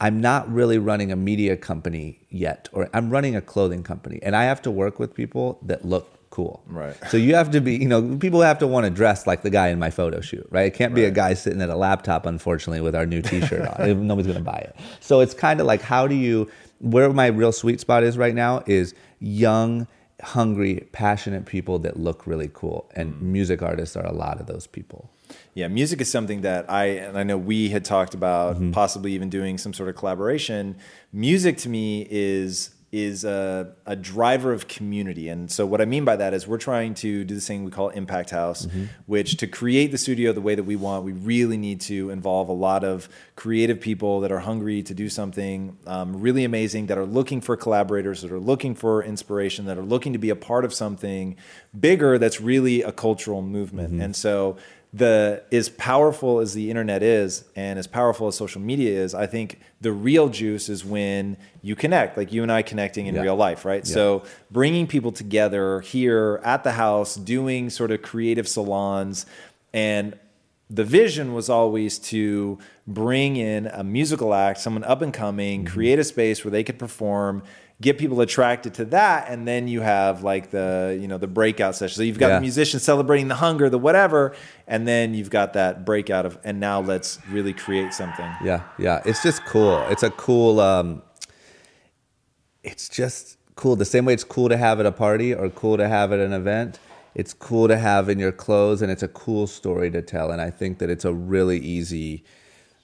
[0.00, 4.34] I'm not really running a media company yet, or I'm running a clothing company, and
[4.34, 6.62] I have to work with people that look cool.
[6.66, 6.96] Right.
[7.10, 9.50] So you have to be, you know, people have to want to dress like the
[9.50, 10.66] guy in my photo shoot, right?
[10.66, 14.06] It can't be a guy sitting at a laptop, unfortunately, with our new T-shirt on.
[14.06, 14.74] Nobody's going to buy it.
[15.00, 16.50] So it's kind of like, how do you?
[16.80, 19.86] Where my real sweet spot is right now is young,
[20.22, 24.66] hungry, passionate people that look really cool, and music artists are a lot of those
[24.66, 25.10] people.
[25.54, 28.72] Yeah, music is something that I and I know we had talked about Mm-hmm.
[28.72, 30.76] possibly even doing some sort of collaboration.
[31.12, 35.30] Music to me is is a, a driver of community.
[35.30, 37.70] And so what I mean by that is we're trying to do this thing we
[37.70, 38.84] call Impact House, Mm-hmm.
[39.06, 42.50] which to create the studio the way that we want, we really need to involve
[42.50, 46.98] a lot of creative people that are hungry to do something um, really amazing, that
[46.98, 50.36] are looking for collaborators, that are looking for inspiration, that are looking to be a
[50.36, 51.34] part of something
[51.78, 53.92] bigger that's really a cultural movement.
[53.92, 54.02] Mm-hmm.
[54.02, 54.58] And so
[54.94, 59.26] the as powerful as the internet is and as powerful as social media is i
[59.26, 63.22] think the real juice is when you connect like you and i connecting in Yeah.
[63.22, 63.86] real life right?
[63.86, 69.24] So bringing people together here at the house doing sort of creative salons
[69.72, 70.18] and
[70.68, 75.72] the vision was always to bring in a musical act someone up and coming mm-hmm.
[75.72, 77.42] create a space where they could perform
[77.82, 81.74] get people attracted to that and then you have like the you know the breakout
[81.76, 82.34] session so you've got Yeah.
[82.36, 84.34] the musicians celebrating the hunger the whatever
[84.66, 89.02] and then you've got that breakout of and now let's really create something Yeah, yeah.
[89.04, 89.78] It's just cool.
[89.90, 90.60] It's a cool.
[90.60, 91.02] Um,
[92.62, 93.76] it's just cool.
[93.76, 96.20] The same way it's cool to have at a party or cool to have at
[96.20, 96.78] an event.
[97.14, 100.30] It's cool to have in your clothes, and it's a cool story to tell.
[100.30, 102.24] And I think that it's a really easy.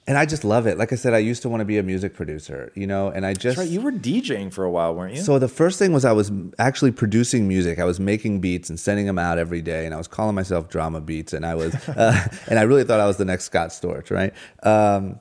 [0.09, 0.79] And I just love it.
[0.79, 3.27] Like I said, I used to want to be a music producer, you know, and
[3.27, 5.93] I just right you were djing for a while weren't you so the first thing
[5.93, 7.77] was I was actually producing music.
[7.77, 10.67] I was making beats and sending them out every day, and I was calling myself
[10.67, 13.69] Drama Beats, and I was, uh, and I really thought I was the next Scott
[13.69, 14.33] Storch, right?
[14.63, 15.19] Um,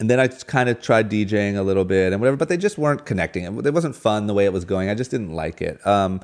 [0.00, 2.76] and then I kind of tried DJing a little bit and whatever, but they just
[2.76, 3.44] weren't connecting.
[3.44, 4.90] It it wasn't fun the way it was going.
[4.90, 5.86] I just didn't like it.
[5.86, 6.22] Um,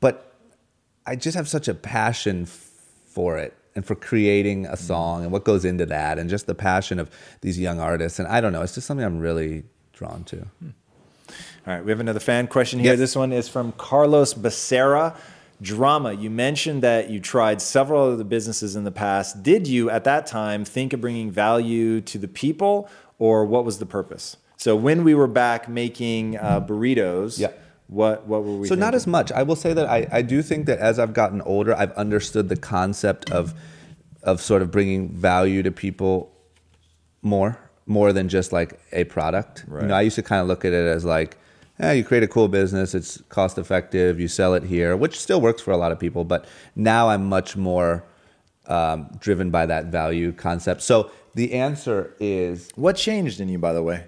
[0.00, 0.34] but
[1.06, 5.44] I just have such a passion for it and for creating a song and what
[5.44, 7.10] goes into that and just the passion of
[7.40, 8.18] these young artists.
[8.18, 10.46] And I don't know, it's just something I'm really drawn to.
[11.66, 12.92] All right, we have another fan question here.
[12.92, 12.98] Yes.
[12.98, 15.16] This one is from Carlos Becerra.
[15.62, 16.12] Drama.
[16.12, 19.42] You mentioned that you tried several other businesses in the past.
[19.42, 23.78] Did you, at that time, think of bringing value to the people, or what was
[23.78, 24.36] the purpose?
[24.56, 27.52] So when we were back making uh, burritos, Yeah.
[27.86, 28.68] What what were we?
[28.68, 29.30] So not as much.
[29.32, 32.48] I will say that I, I do think that as I've gotten older, I've understood
[32.48, 33.54] the concept of
[34.22, 36.32] of sort of bringing value to people
[37.22, 39.64] more more than just like a product.
[39.68, 39.82] Right.
[39.82, 41.36] You know, I used to kind of look at it as like,
[41.80, 45.40] eh, you create a cool business, it's cost effective, you sell it here, which still
[45.40, 46.24] works for a lot of people.
[46.24, 48.04] But now I'm much more
[48.66, 50.80] um, driven by that value concept.
[50.82, 54.04] So the answer is What changed in you, by the way?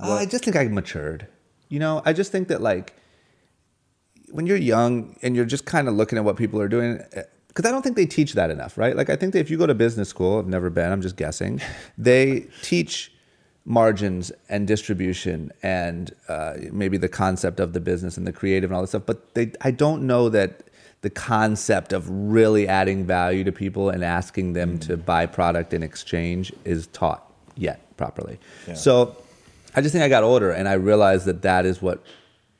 [0.00, 1.26] uh, I just think I matured.
[1.68, 2.94] You know, I just think that like
[4.30, 7.00] when you're young and you're just kind of looking at what people are doing,
[7.48, 8.96] because I don't think they teach that enough, right?
[8.96, 11.16] Like I think that if you go to business school, I've never been, I'm just
[11.16, 11.60] guessing,
[11.98, 13.12] they teach
[13.64, 18.76] margins and distribution and uh, maybe the concept of the business and the creative and
[18.76, 19.02] all this stuff.
[19.04, 20.62] But they, I don't know that
[21.02, 25.82] the concept of really adding value to people and asking them to buy product in
[25.82, 28.38] exchange is taught yet properly.
[28.74, 29.16] So
[29.76, 32.02] I just think I got older and I realized that that is what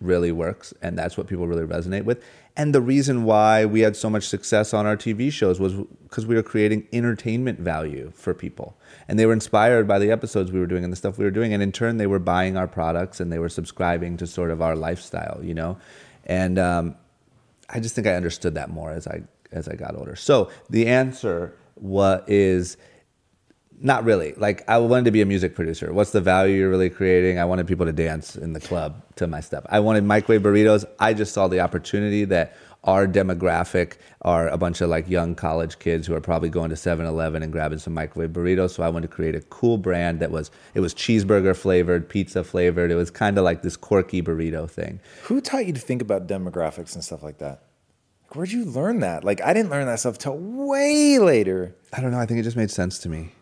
[0.00, 2.22] really works and that's what people really resonate with.
[2.56, 6.26] And the reason why we had so much success on our TV shows was because
[6.26, 8.76] we were creating entertainment value for people.
[9.06, 11.30] And they were inspired by the episodes we were doing and the stuff we were
[11.30, 11.52] doing.
[11.52, 14.60] And in turn, they were buying our products and they were subscribing to sort of
[14.60, 15.78] our lifestyle, you know?
[16.26, 16.96] And um,
[17.70, 19.22] I just think I understood that more as I,
[19.52, 20.16] as I got older.
[20.16, 22.76] So the answer what is
[23.80, 24.32] not really.
[24.36, 25.92] Like I wanted to be a music producer.
[25.92, 27.38] What's the value you're really creating?
[27.38, 29.64] I wanted people to dance in the club to my stuff.
[29.68, 30.84] I wanted microwave burritos.
[30.98, 35.78] I just saw the opportunity that our demographic are a bunch of like young college
[35.78, 38.70] kids who are probably going to 7-Eleven and grabbing some microwave burritos.
[38.70, 42.44] So I wanted to create a cool brand that was it was cheeseburger flavored, pizza
[42.44, 42.90] flavored.
[42.90, 45.00] It was kind of like this quirky burrito thing.
[45.24, 47.62] Who taught you to think about demographics and stuff like that?
[48.22, 49.24] Like, where'd you learn that?
[49.24, 51.74] Like, I didn't learn that stuff till way later.
[51.92, 52.18] I don't know.
[52.18, 53.32] I think it just made sense to me.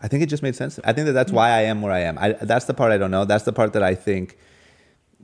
[0.00, 0.78] I think it just made sense.
[0.84, 1.36] I think that that's mm.
[1.36, 2.18] why I am where I am.
[2.18, 3.24] I, that's the part I don't know.
[3.24, 4.38] That's the part that I think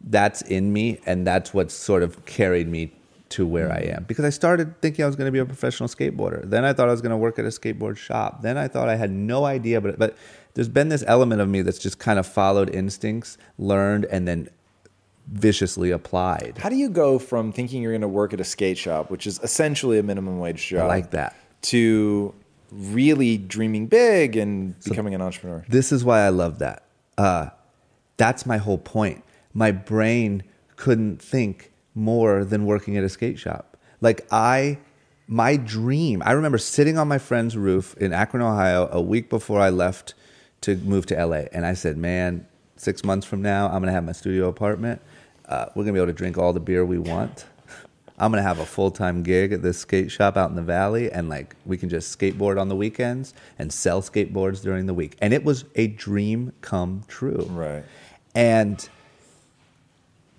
[0.03, 2.93] that's in me, and that's what sort of carried me
[3.31, 3.97] to where I mm.
[3.97, 4.05] am.
[4.05, 6.49] Because I started thinking I was going to be a professional skateboarder.
[6.49, 8.43] Then I thought I was going to work at a skateboard shop.
[8.43, 10.16] Then I thought I had no idea, but but
[10.55, 14.49] there's been this element of me that's just kind of followed instincts, learned, and then
[15.27, 16.59] viciously applied.
[16.59, 19.27] How do you go from thinking you're going to work at a skate shop, which
[19.27, 21.35] is essentially a minimum wage job, like that.
[21.62, 22.35] to
[22.71, 25.65] really dreaming big and becoming an entrepreneur?
[25.69, 26.85] This is why I love that.
[27.17, 27.49] Uh,
[28.17, 29.25] that's my whole point.
[29.53, 30.43] My brain
[30.77, 33.77] couldn't think more than working at a skate shop.
[34.01, 34.79] Like I,
[35.27, 36.23] my dream.
[36.25, 40.15] I remember sitting on my friend's roof in Akron, Ohio, a week before I left
[40.62, 42.47] to move to LA, and I said, "Man,
[42.77, 45.01] six months from now, I'm gonna have my studio apartment.
[45.47, 47.45] Uh, we're gonna be able to drink all the beer we want."
[48.19, 51.11] I'm gonna have a full time gig at this skate shop out in the valley,
[51.11, 55.17] and like we can just skateboard on the weekends and sell skateboards during the week.
[55.21, 57.47] And it was a dream come true.
[57.51, 57.85] Right.
[58.35, 58.89] And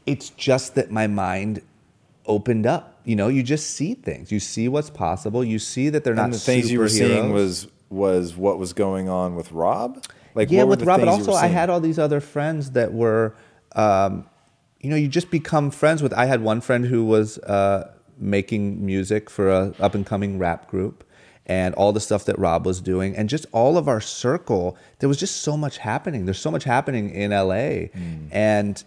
[0.05, 1.61] it's just that my mind
[2.25, 2.99] opened up.
[3.03, 4.31] You know, you just see things.
[4.31, 5.43] You see what's possible.
[5.43, 9.09] You see that they're not the things you were seeing was was what was going
[9.09, 10.03] on with Rob.
[10.33, 13.35] Like yeah, with Rob, but also I had all these other friends that were,
[13.73, 14.27] um,
[14.85, 16.13] you know, you just become friends with.
[16.13, 20.67] I had one friend who was uh, making music for a up and coming rap
[20.69, 21.03] group,
[21.47, 24.77] and all the stuff that Rob was doing, and just all of our circle.
[24.99, 26.25] There was just so much happening.
[26.25, 28.27] There's so much happening in LA, Hmm.
[28.31, 28.83] and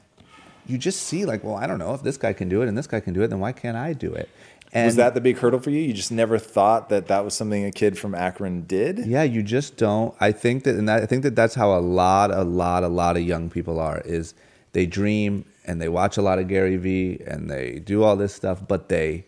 [0.69, 2.77] you just see like, well, I don't know if this guy can do it and
[2.79, 4.29] this guy can do it, then why can't I do it?
[4.73, 5.81] And was that the big hurdle for you?
[5.81, 8.99] You just never thought that that was something a kid from Akron did.
[9.07, 10.15] Yeah, you just don't.
[10.21, 12.89] I think that, and that, I think that that's how a lot, a lot, a
[12.89, 14.03] lot of young people are.
[14.05, 14.35] Is
[14.75, 18.35] they dream and they watch a lot of Gary Vee and they do all this
[18.35, 19.27] stuff, but they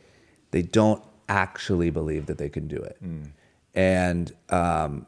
[0.51, 2.97] they don't actually believe that they can do it.
[3.75, 5.07] And um,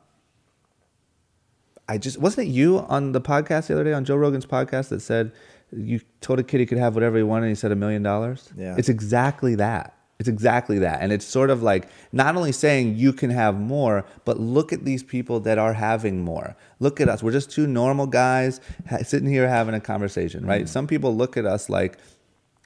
[1.89, 4.91] I just wasn't it you on the podcast the other day on Joe Rogan's podcast
[4.91, 5.33] that said
[5.73, 8.03] you told a kid he could have whatever he wanted and he said a million
[8.03, 8.51] dollars.
[8.57, 8.77] Yeah.
[8.79, 9.97] it's exactly that.
[10.23, 11.01] It's exactly that.
[11.03, 14.85] And it's sort of like not only saying you can have more, but look at
[14.85, 16.57] these people that are having more.
[16.79, 17.23] Look at us.
[17.23, 20.69] We're just two normal guys ha- sitting here having a conversation, right?
[20.69, 21.99] Some people look at us like,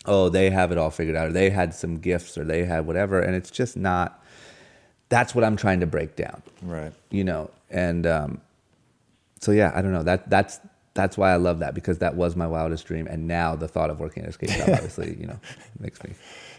[0.04, 2.86] oh, they have it all figured out, or they had some gifts, or they had
[2.86, 3.20] whatever.
[3.20, 4.22] And it's just not.
[5.08, 6.92] That's what I'm trying to break down Right.
[7.10, 8.40] you know and um,
[9.40, 10.58] so yeah i don't know that that's
[10.94, 13.90] that's why i love that because that was my wildest dream and now the thought
[13.90, 15.38] of working at skate shop obviously you know
[15.78, 16.12] makes me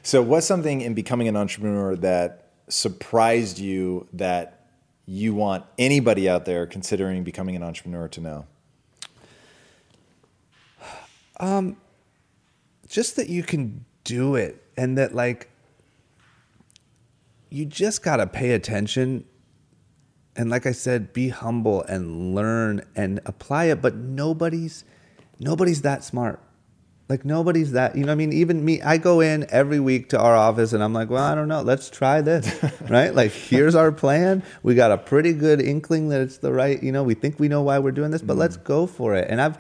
[0.08, 4.68] So, what's something in becoming an entrepreneur that surprised you that
[5.06, 8.46] you want anybody out there considering becoming an entrepreneur to know?
[11.42, 11.76] Um,
[12.88, 15.50] just that you can do it and that like
[17.50, 19.26] you just got to pay attention
[20.38, 24.86] and like i said be humble and learn and apply it but nobody's
[25.38, 26.40] nobody's that smart
[27.10, 28.34] like nobody's that you know what i mean?
[28.34, 31.36] Even me i go in every week to our office and i'm like well i
[31.36, 32.48] don't know let's try this
[32.90, 33.14] right?
[33.14, 34.44] Like here's our plan.
[34.64, 37.48] We got a pretty good inkling that it's the right you know we think we
[37.48, 38.40] know why we're doing this but mm.
[38.40, 39.28] let's go for it.
[39.30, 39.58] And i've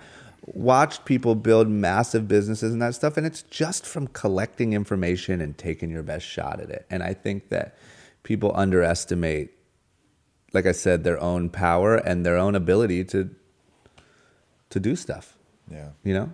[0.53, 5.57] watched people build massive businesses and that stuff and it's just from collecting information and
[5.57, 6.85] taking your best shot at it.
[6.89, 7.77] And i think that
[8.23, 9.51] people underestimate
[10.53, 13.29] like i said their own power and their own ability to
[14.69, 15.37] to do stuff.
[15.69, 15.89] Yeah.
[16.03, 16.33] you know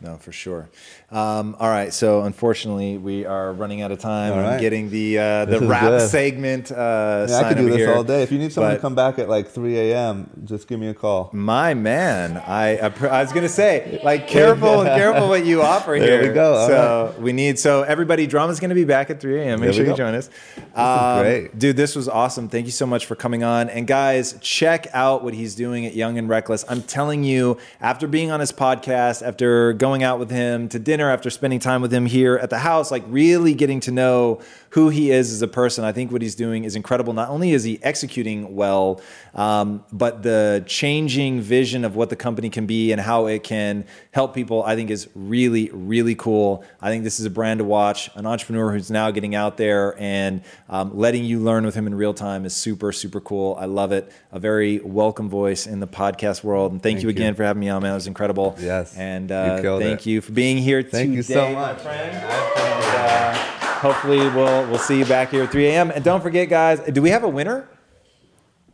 [0.00, 0.68] no, for sure.
[1.10, 4.32] Um, all right, so unfortunately, we are running out of time.
[4.32, 4.60] All I'm right.
[4.60, 6.10] getting the uh, the This is rap good.
[6.10, 6.70] segment.
[6.72, 7.94] Uh, Yeah, I could do this here.
[7.94, 8.22] all day.
[8.22, 10.88] If you need someone But- to come back at like 3 a.m., just give me
[10.88, 11.30] a call.
[11.32, 16.06] My man, I I, I was gonna say like careful, careful what you offer here.
[16.06, 16.30] There here.
[16.30, 19.60] we go, all So we need so everybody, drama's gonna be back at 3 a.m.
[19.60, 20.28] Make There sure you join us.
[20.74, 21.58] Um, great.
[21.58, 21.76] dude.
[21.76, 22.48] This was awesome.
[22.48, 23.70] Thank you so much for coming on.
[23.70, 26.64] And guys, check out what he's doing at Young and Reckless.
[26.68, 31.10] I'm telling you, after being on his podcast, after going out with him to dinner,
[31.10, 34.90] after spending time with him here at the house, like really getting to know who
[34.90, 37.14] he is as a person, I think what he's doing is incredible.
[37.14, 39.00] Not only is he executing well,
[39.34, 43.86] um, but the changing vision of what the company can be and how it can
[44.12, 46.62] help people, I think is really, really cool.
[46.80, 48.10] I think this is a brand to watch.
[48.16, 51.94] An entrepreneur who's now getting out there and um, letting you learn with him in
[51.94, 53.56] real time is super, super cool.
[53.58, 54.12] I love it.
[54.30, 56.72] A very welcome voice in the podcast world.
[56.72, 57.36] And thank, Thank you again you.
[57.36, 57.92] for having me on, man.
[57.92, 58.56] It was incredible.
[58.58, 58.94] Yes.
[58.96, 60.10] And uh, thank it.
[60.10, 61.80] you for being here Thank today, you so my much.
[61.80, 62.16] friend.
[62.16, 63.34] And, uh,
[63.80, 65.90] hopefully we'll we'll see you back here at 3 a.m.
[65.90, 67.68] And don't forget, guys, do we have a winner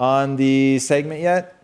[0.01, 1.59] on the segment yet?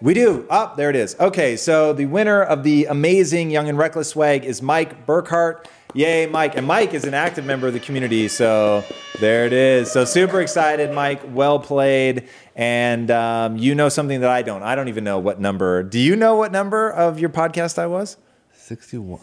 [0.00, 0.46] We do.
[0.50, 1.16] Up there it is.
[1.18, 5.64] Okay, so the winner of the amazing Young and Reckless swag is Mike Burkhart.
[5.94, 6.56] Yay, Mike.
[6.56, 8.26] And Mike is an active member of the community.
[8.28, 8.84] So
[9.20, 9.90] there it is.
[9.90, 11.22] So super excited, Mike.
[11.28, 12.28] Well played.
[12.56, 14.62] And um, you know something that I don't.
[14.62, 15.82] I don't even know what number.
[15.84, 18.16] Do you know what number of your podcast I was?
[18.64, 19.20] 61.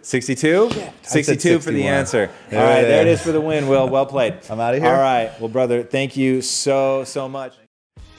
[0.00, 0.70] 62?
[1.02, 2.30] 62 for the answer.
[2.48, 3.18] There All right, there it is.
[3.18, 3.86] is for the win, Will.
[3.86, 4.38] Well played.
[4.48, 4.90] I'm out of here.
[4.90, 5.38] All right.
[5.38, 7.52] Well, brother, thank you so, so much.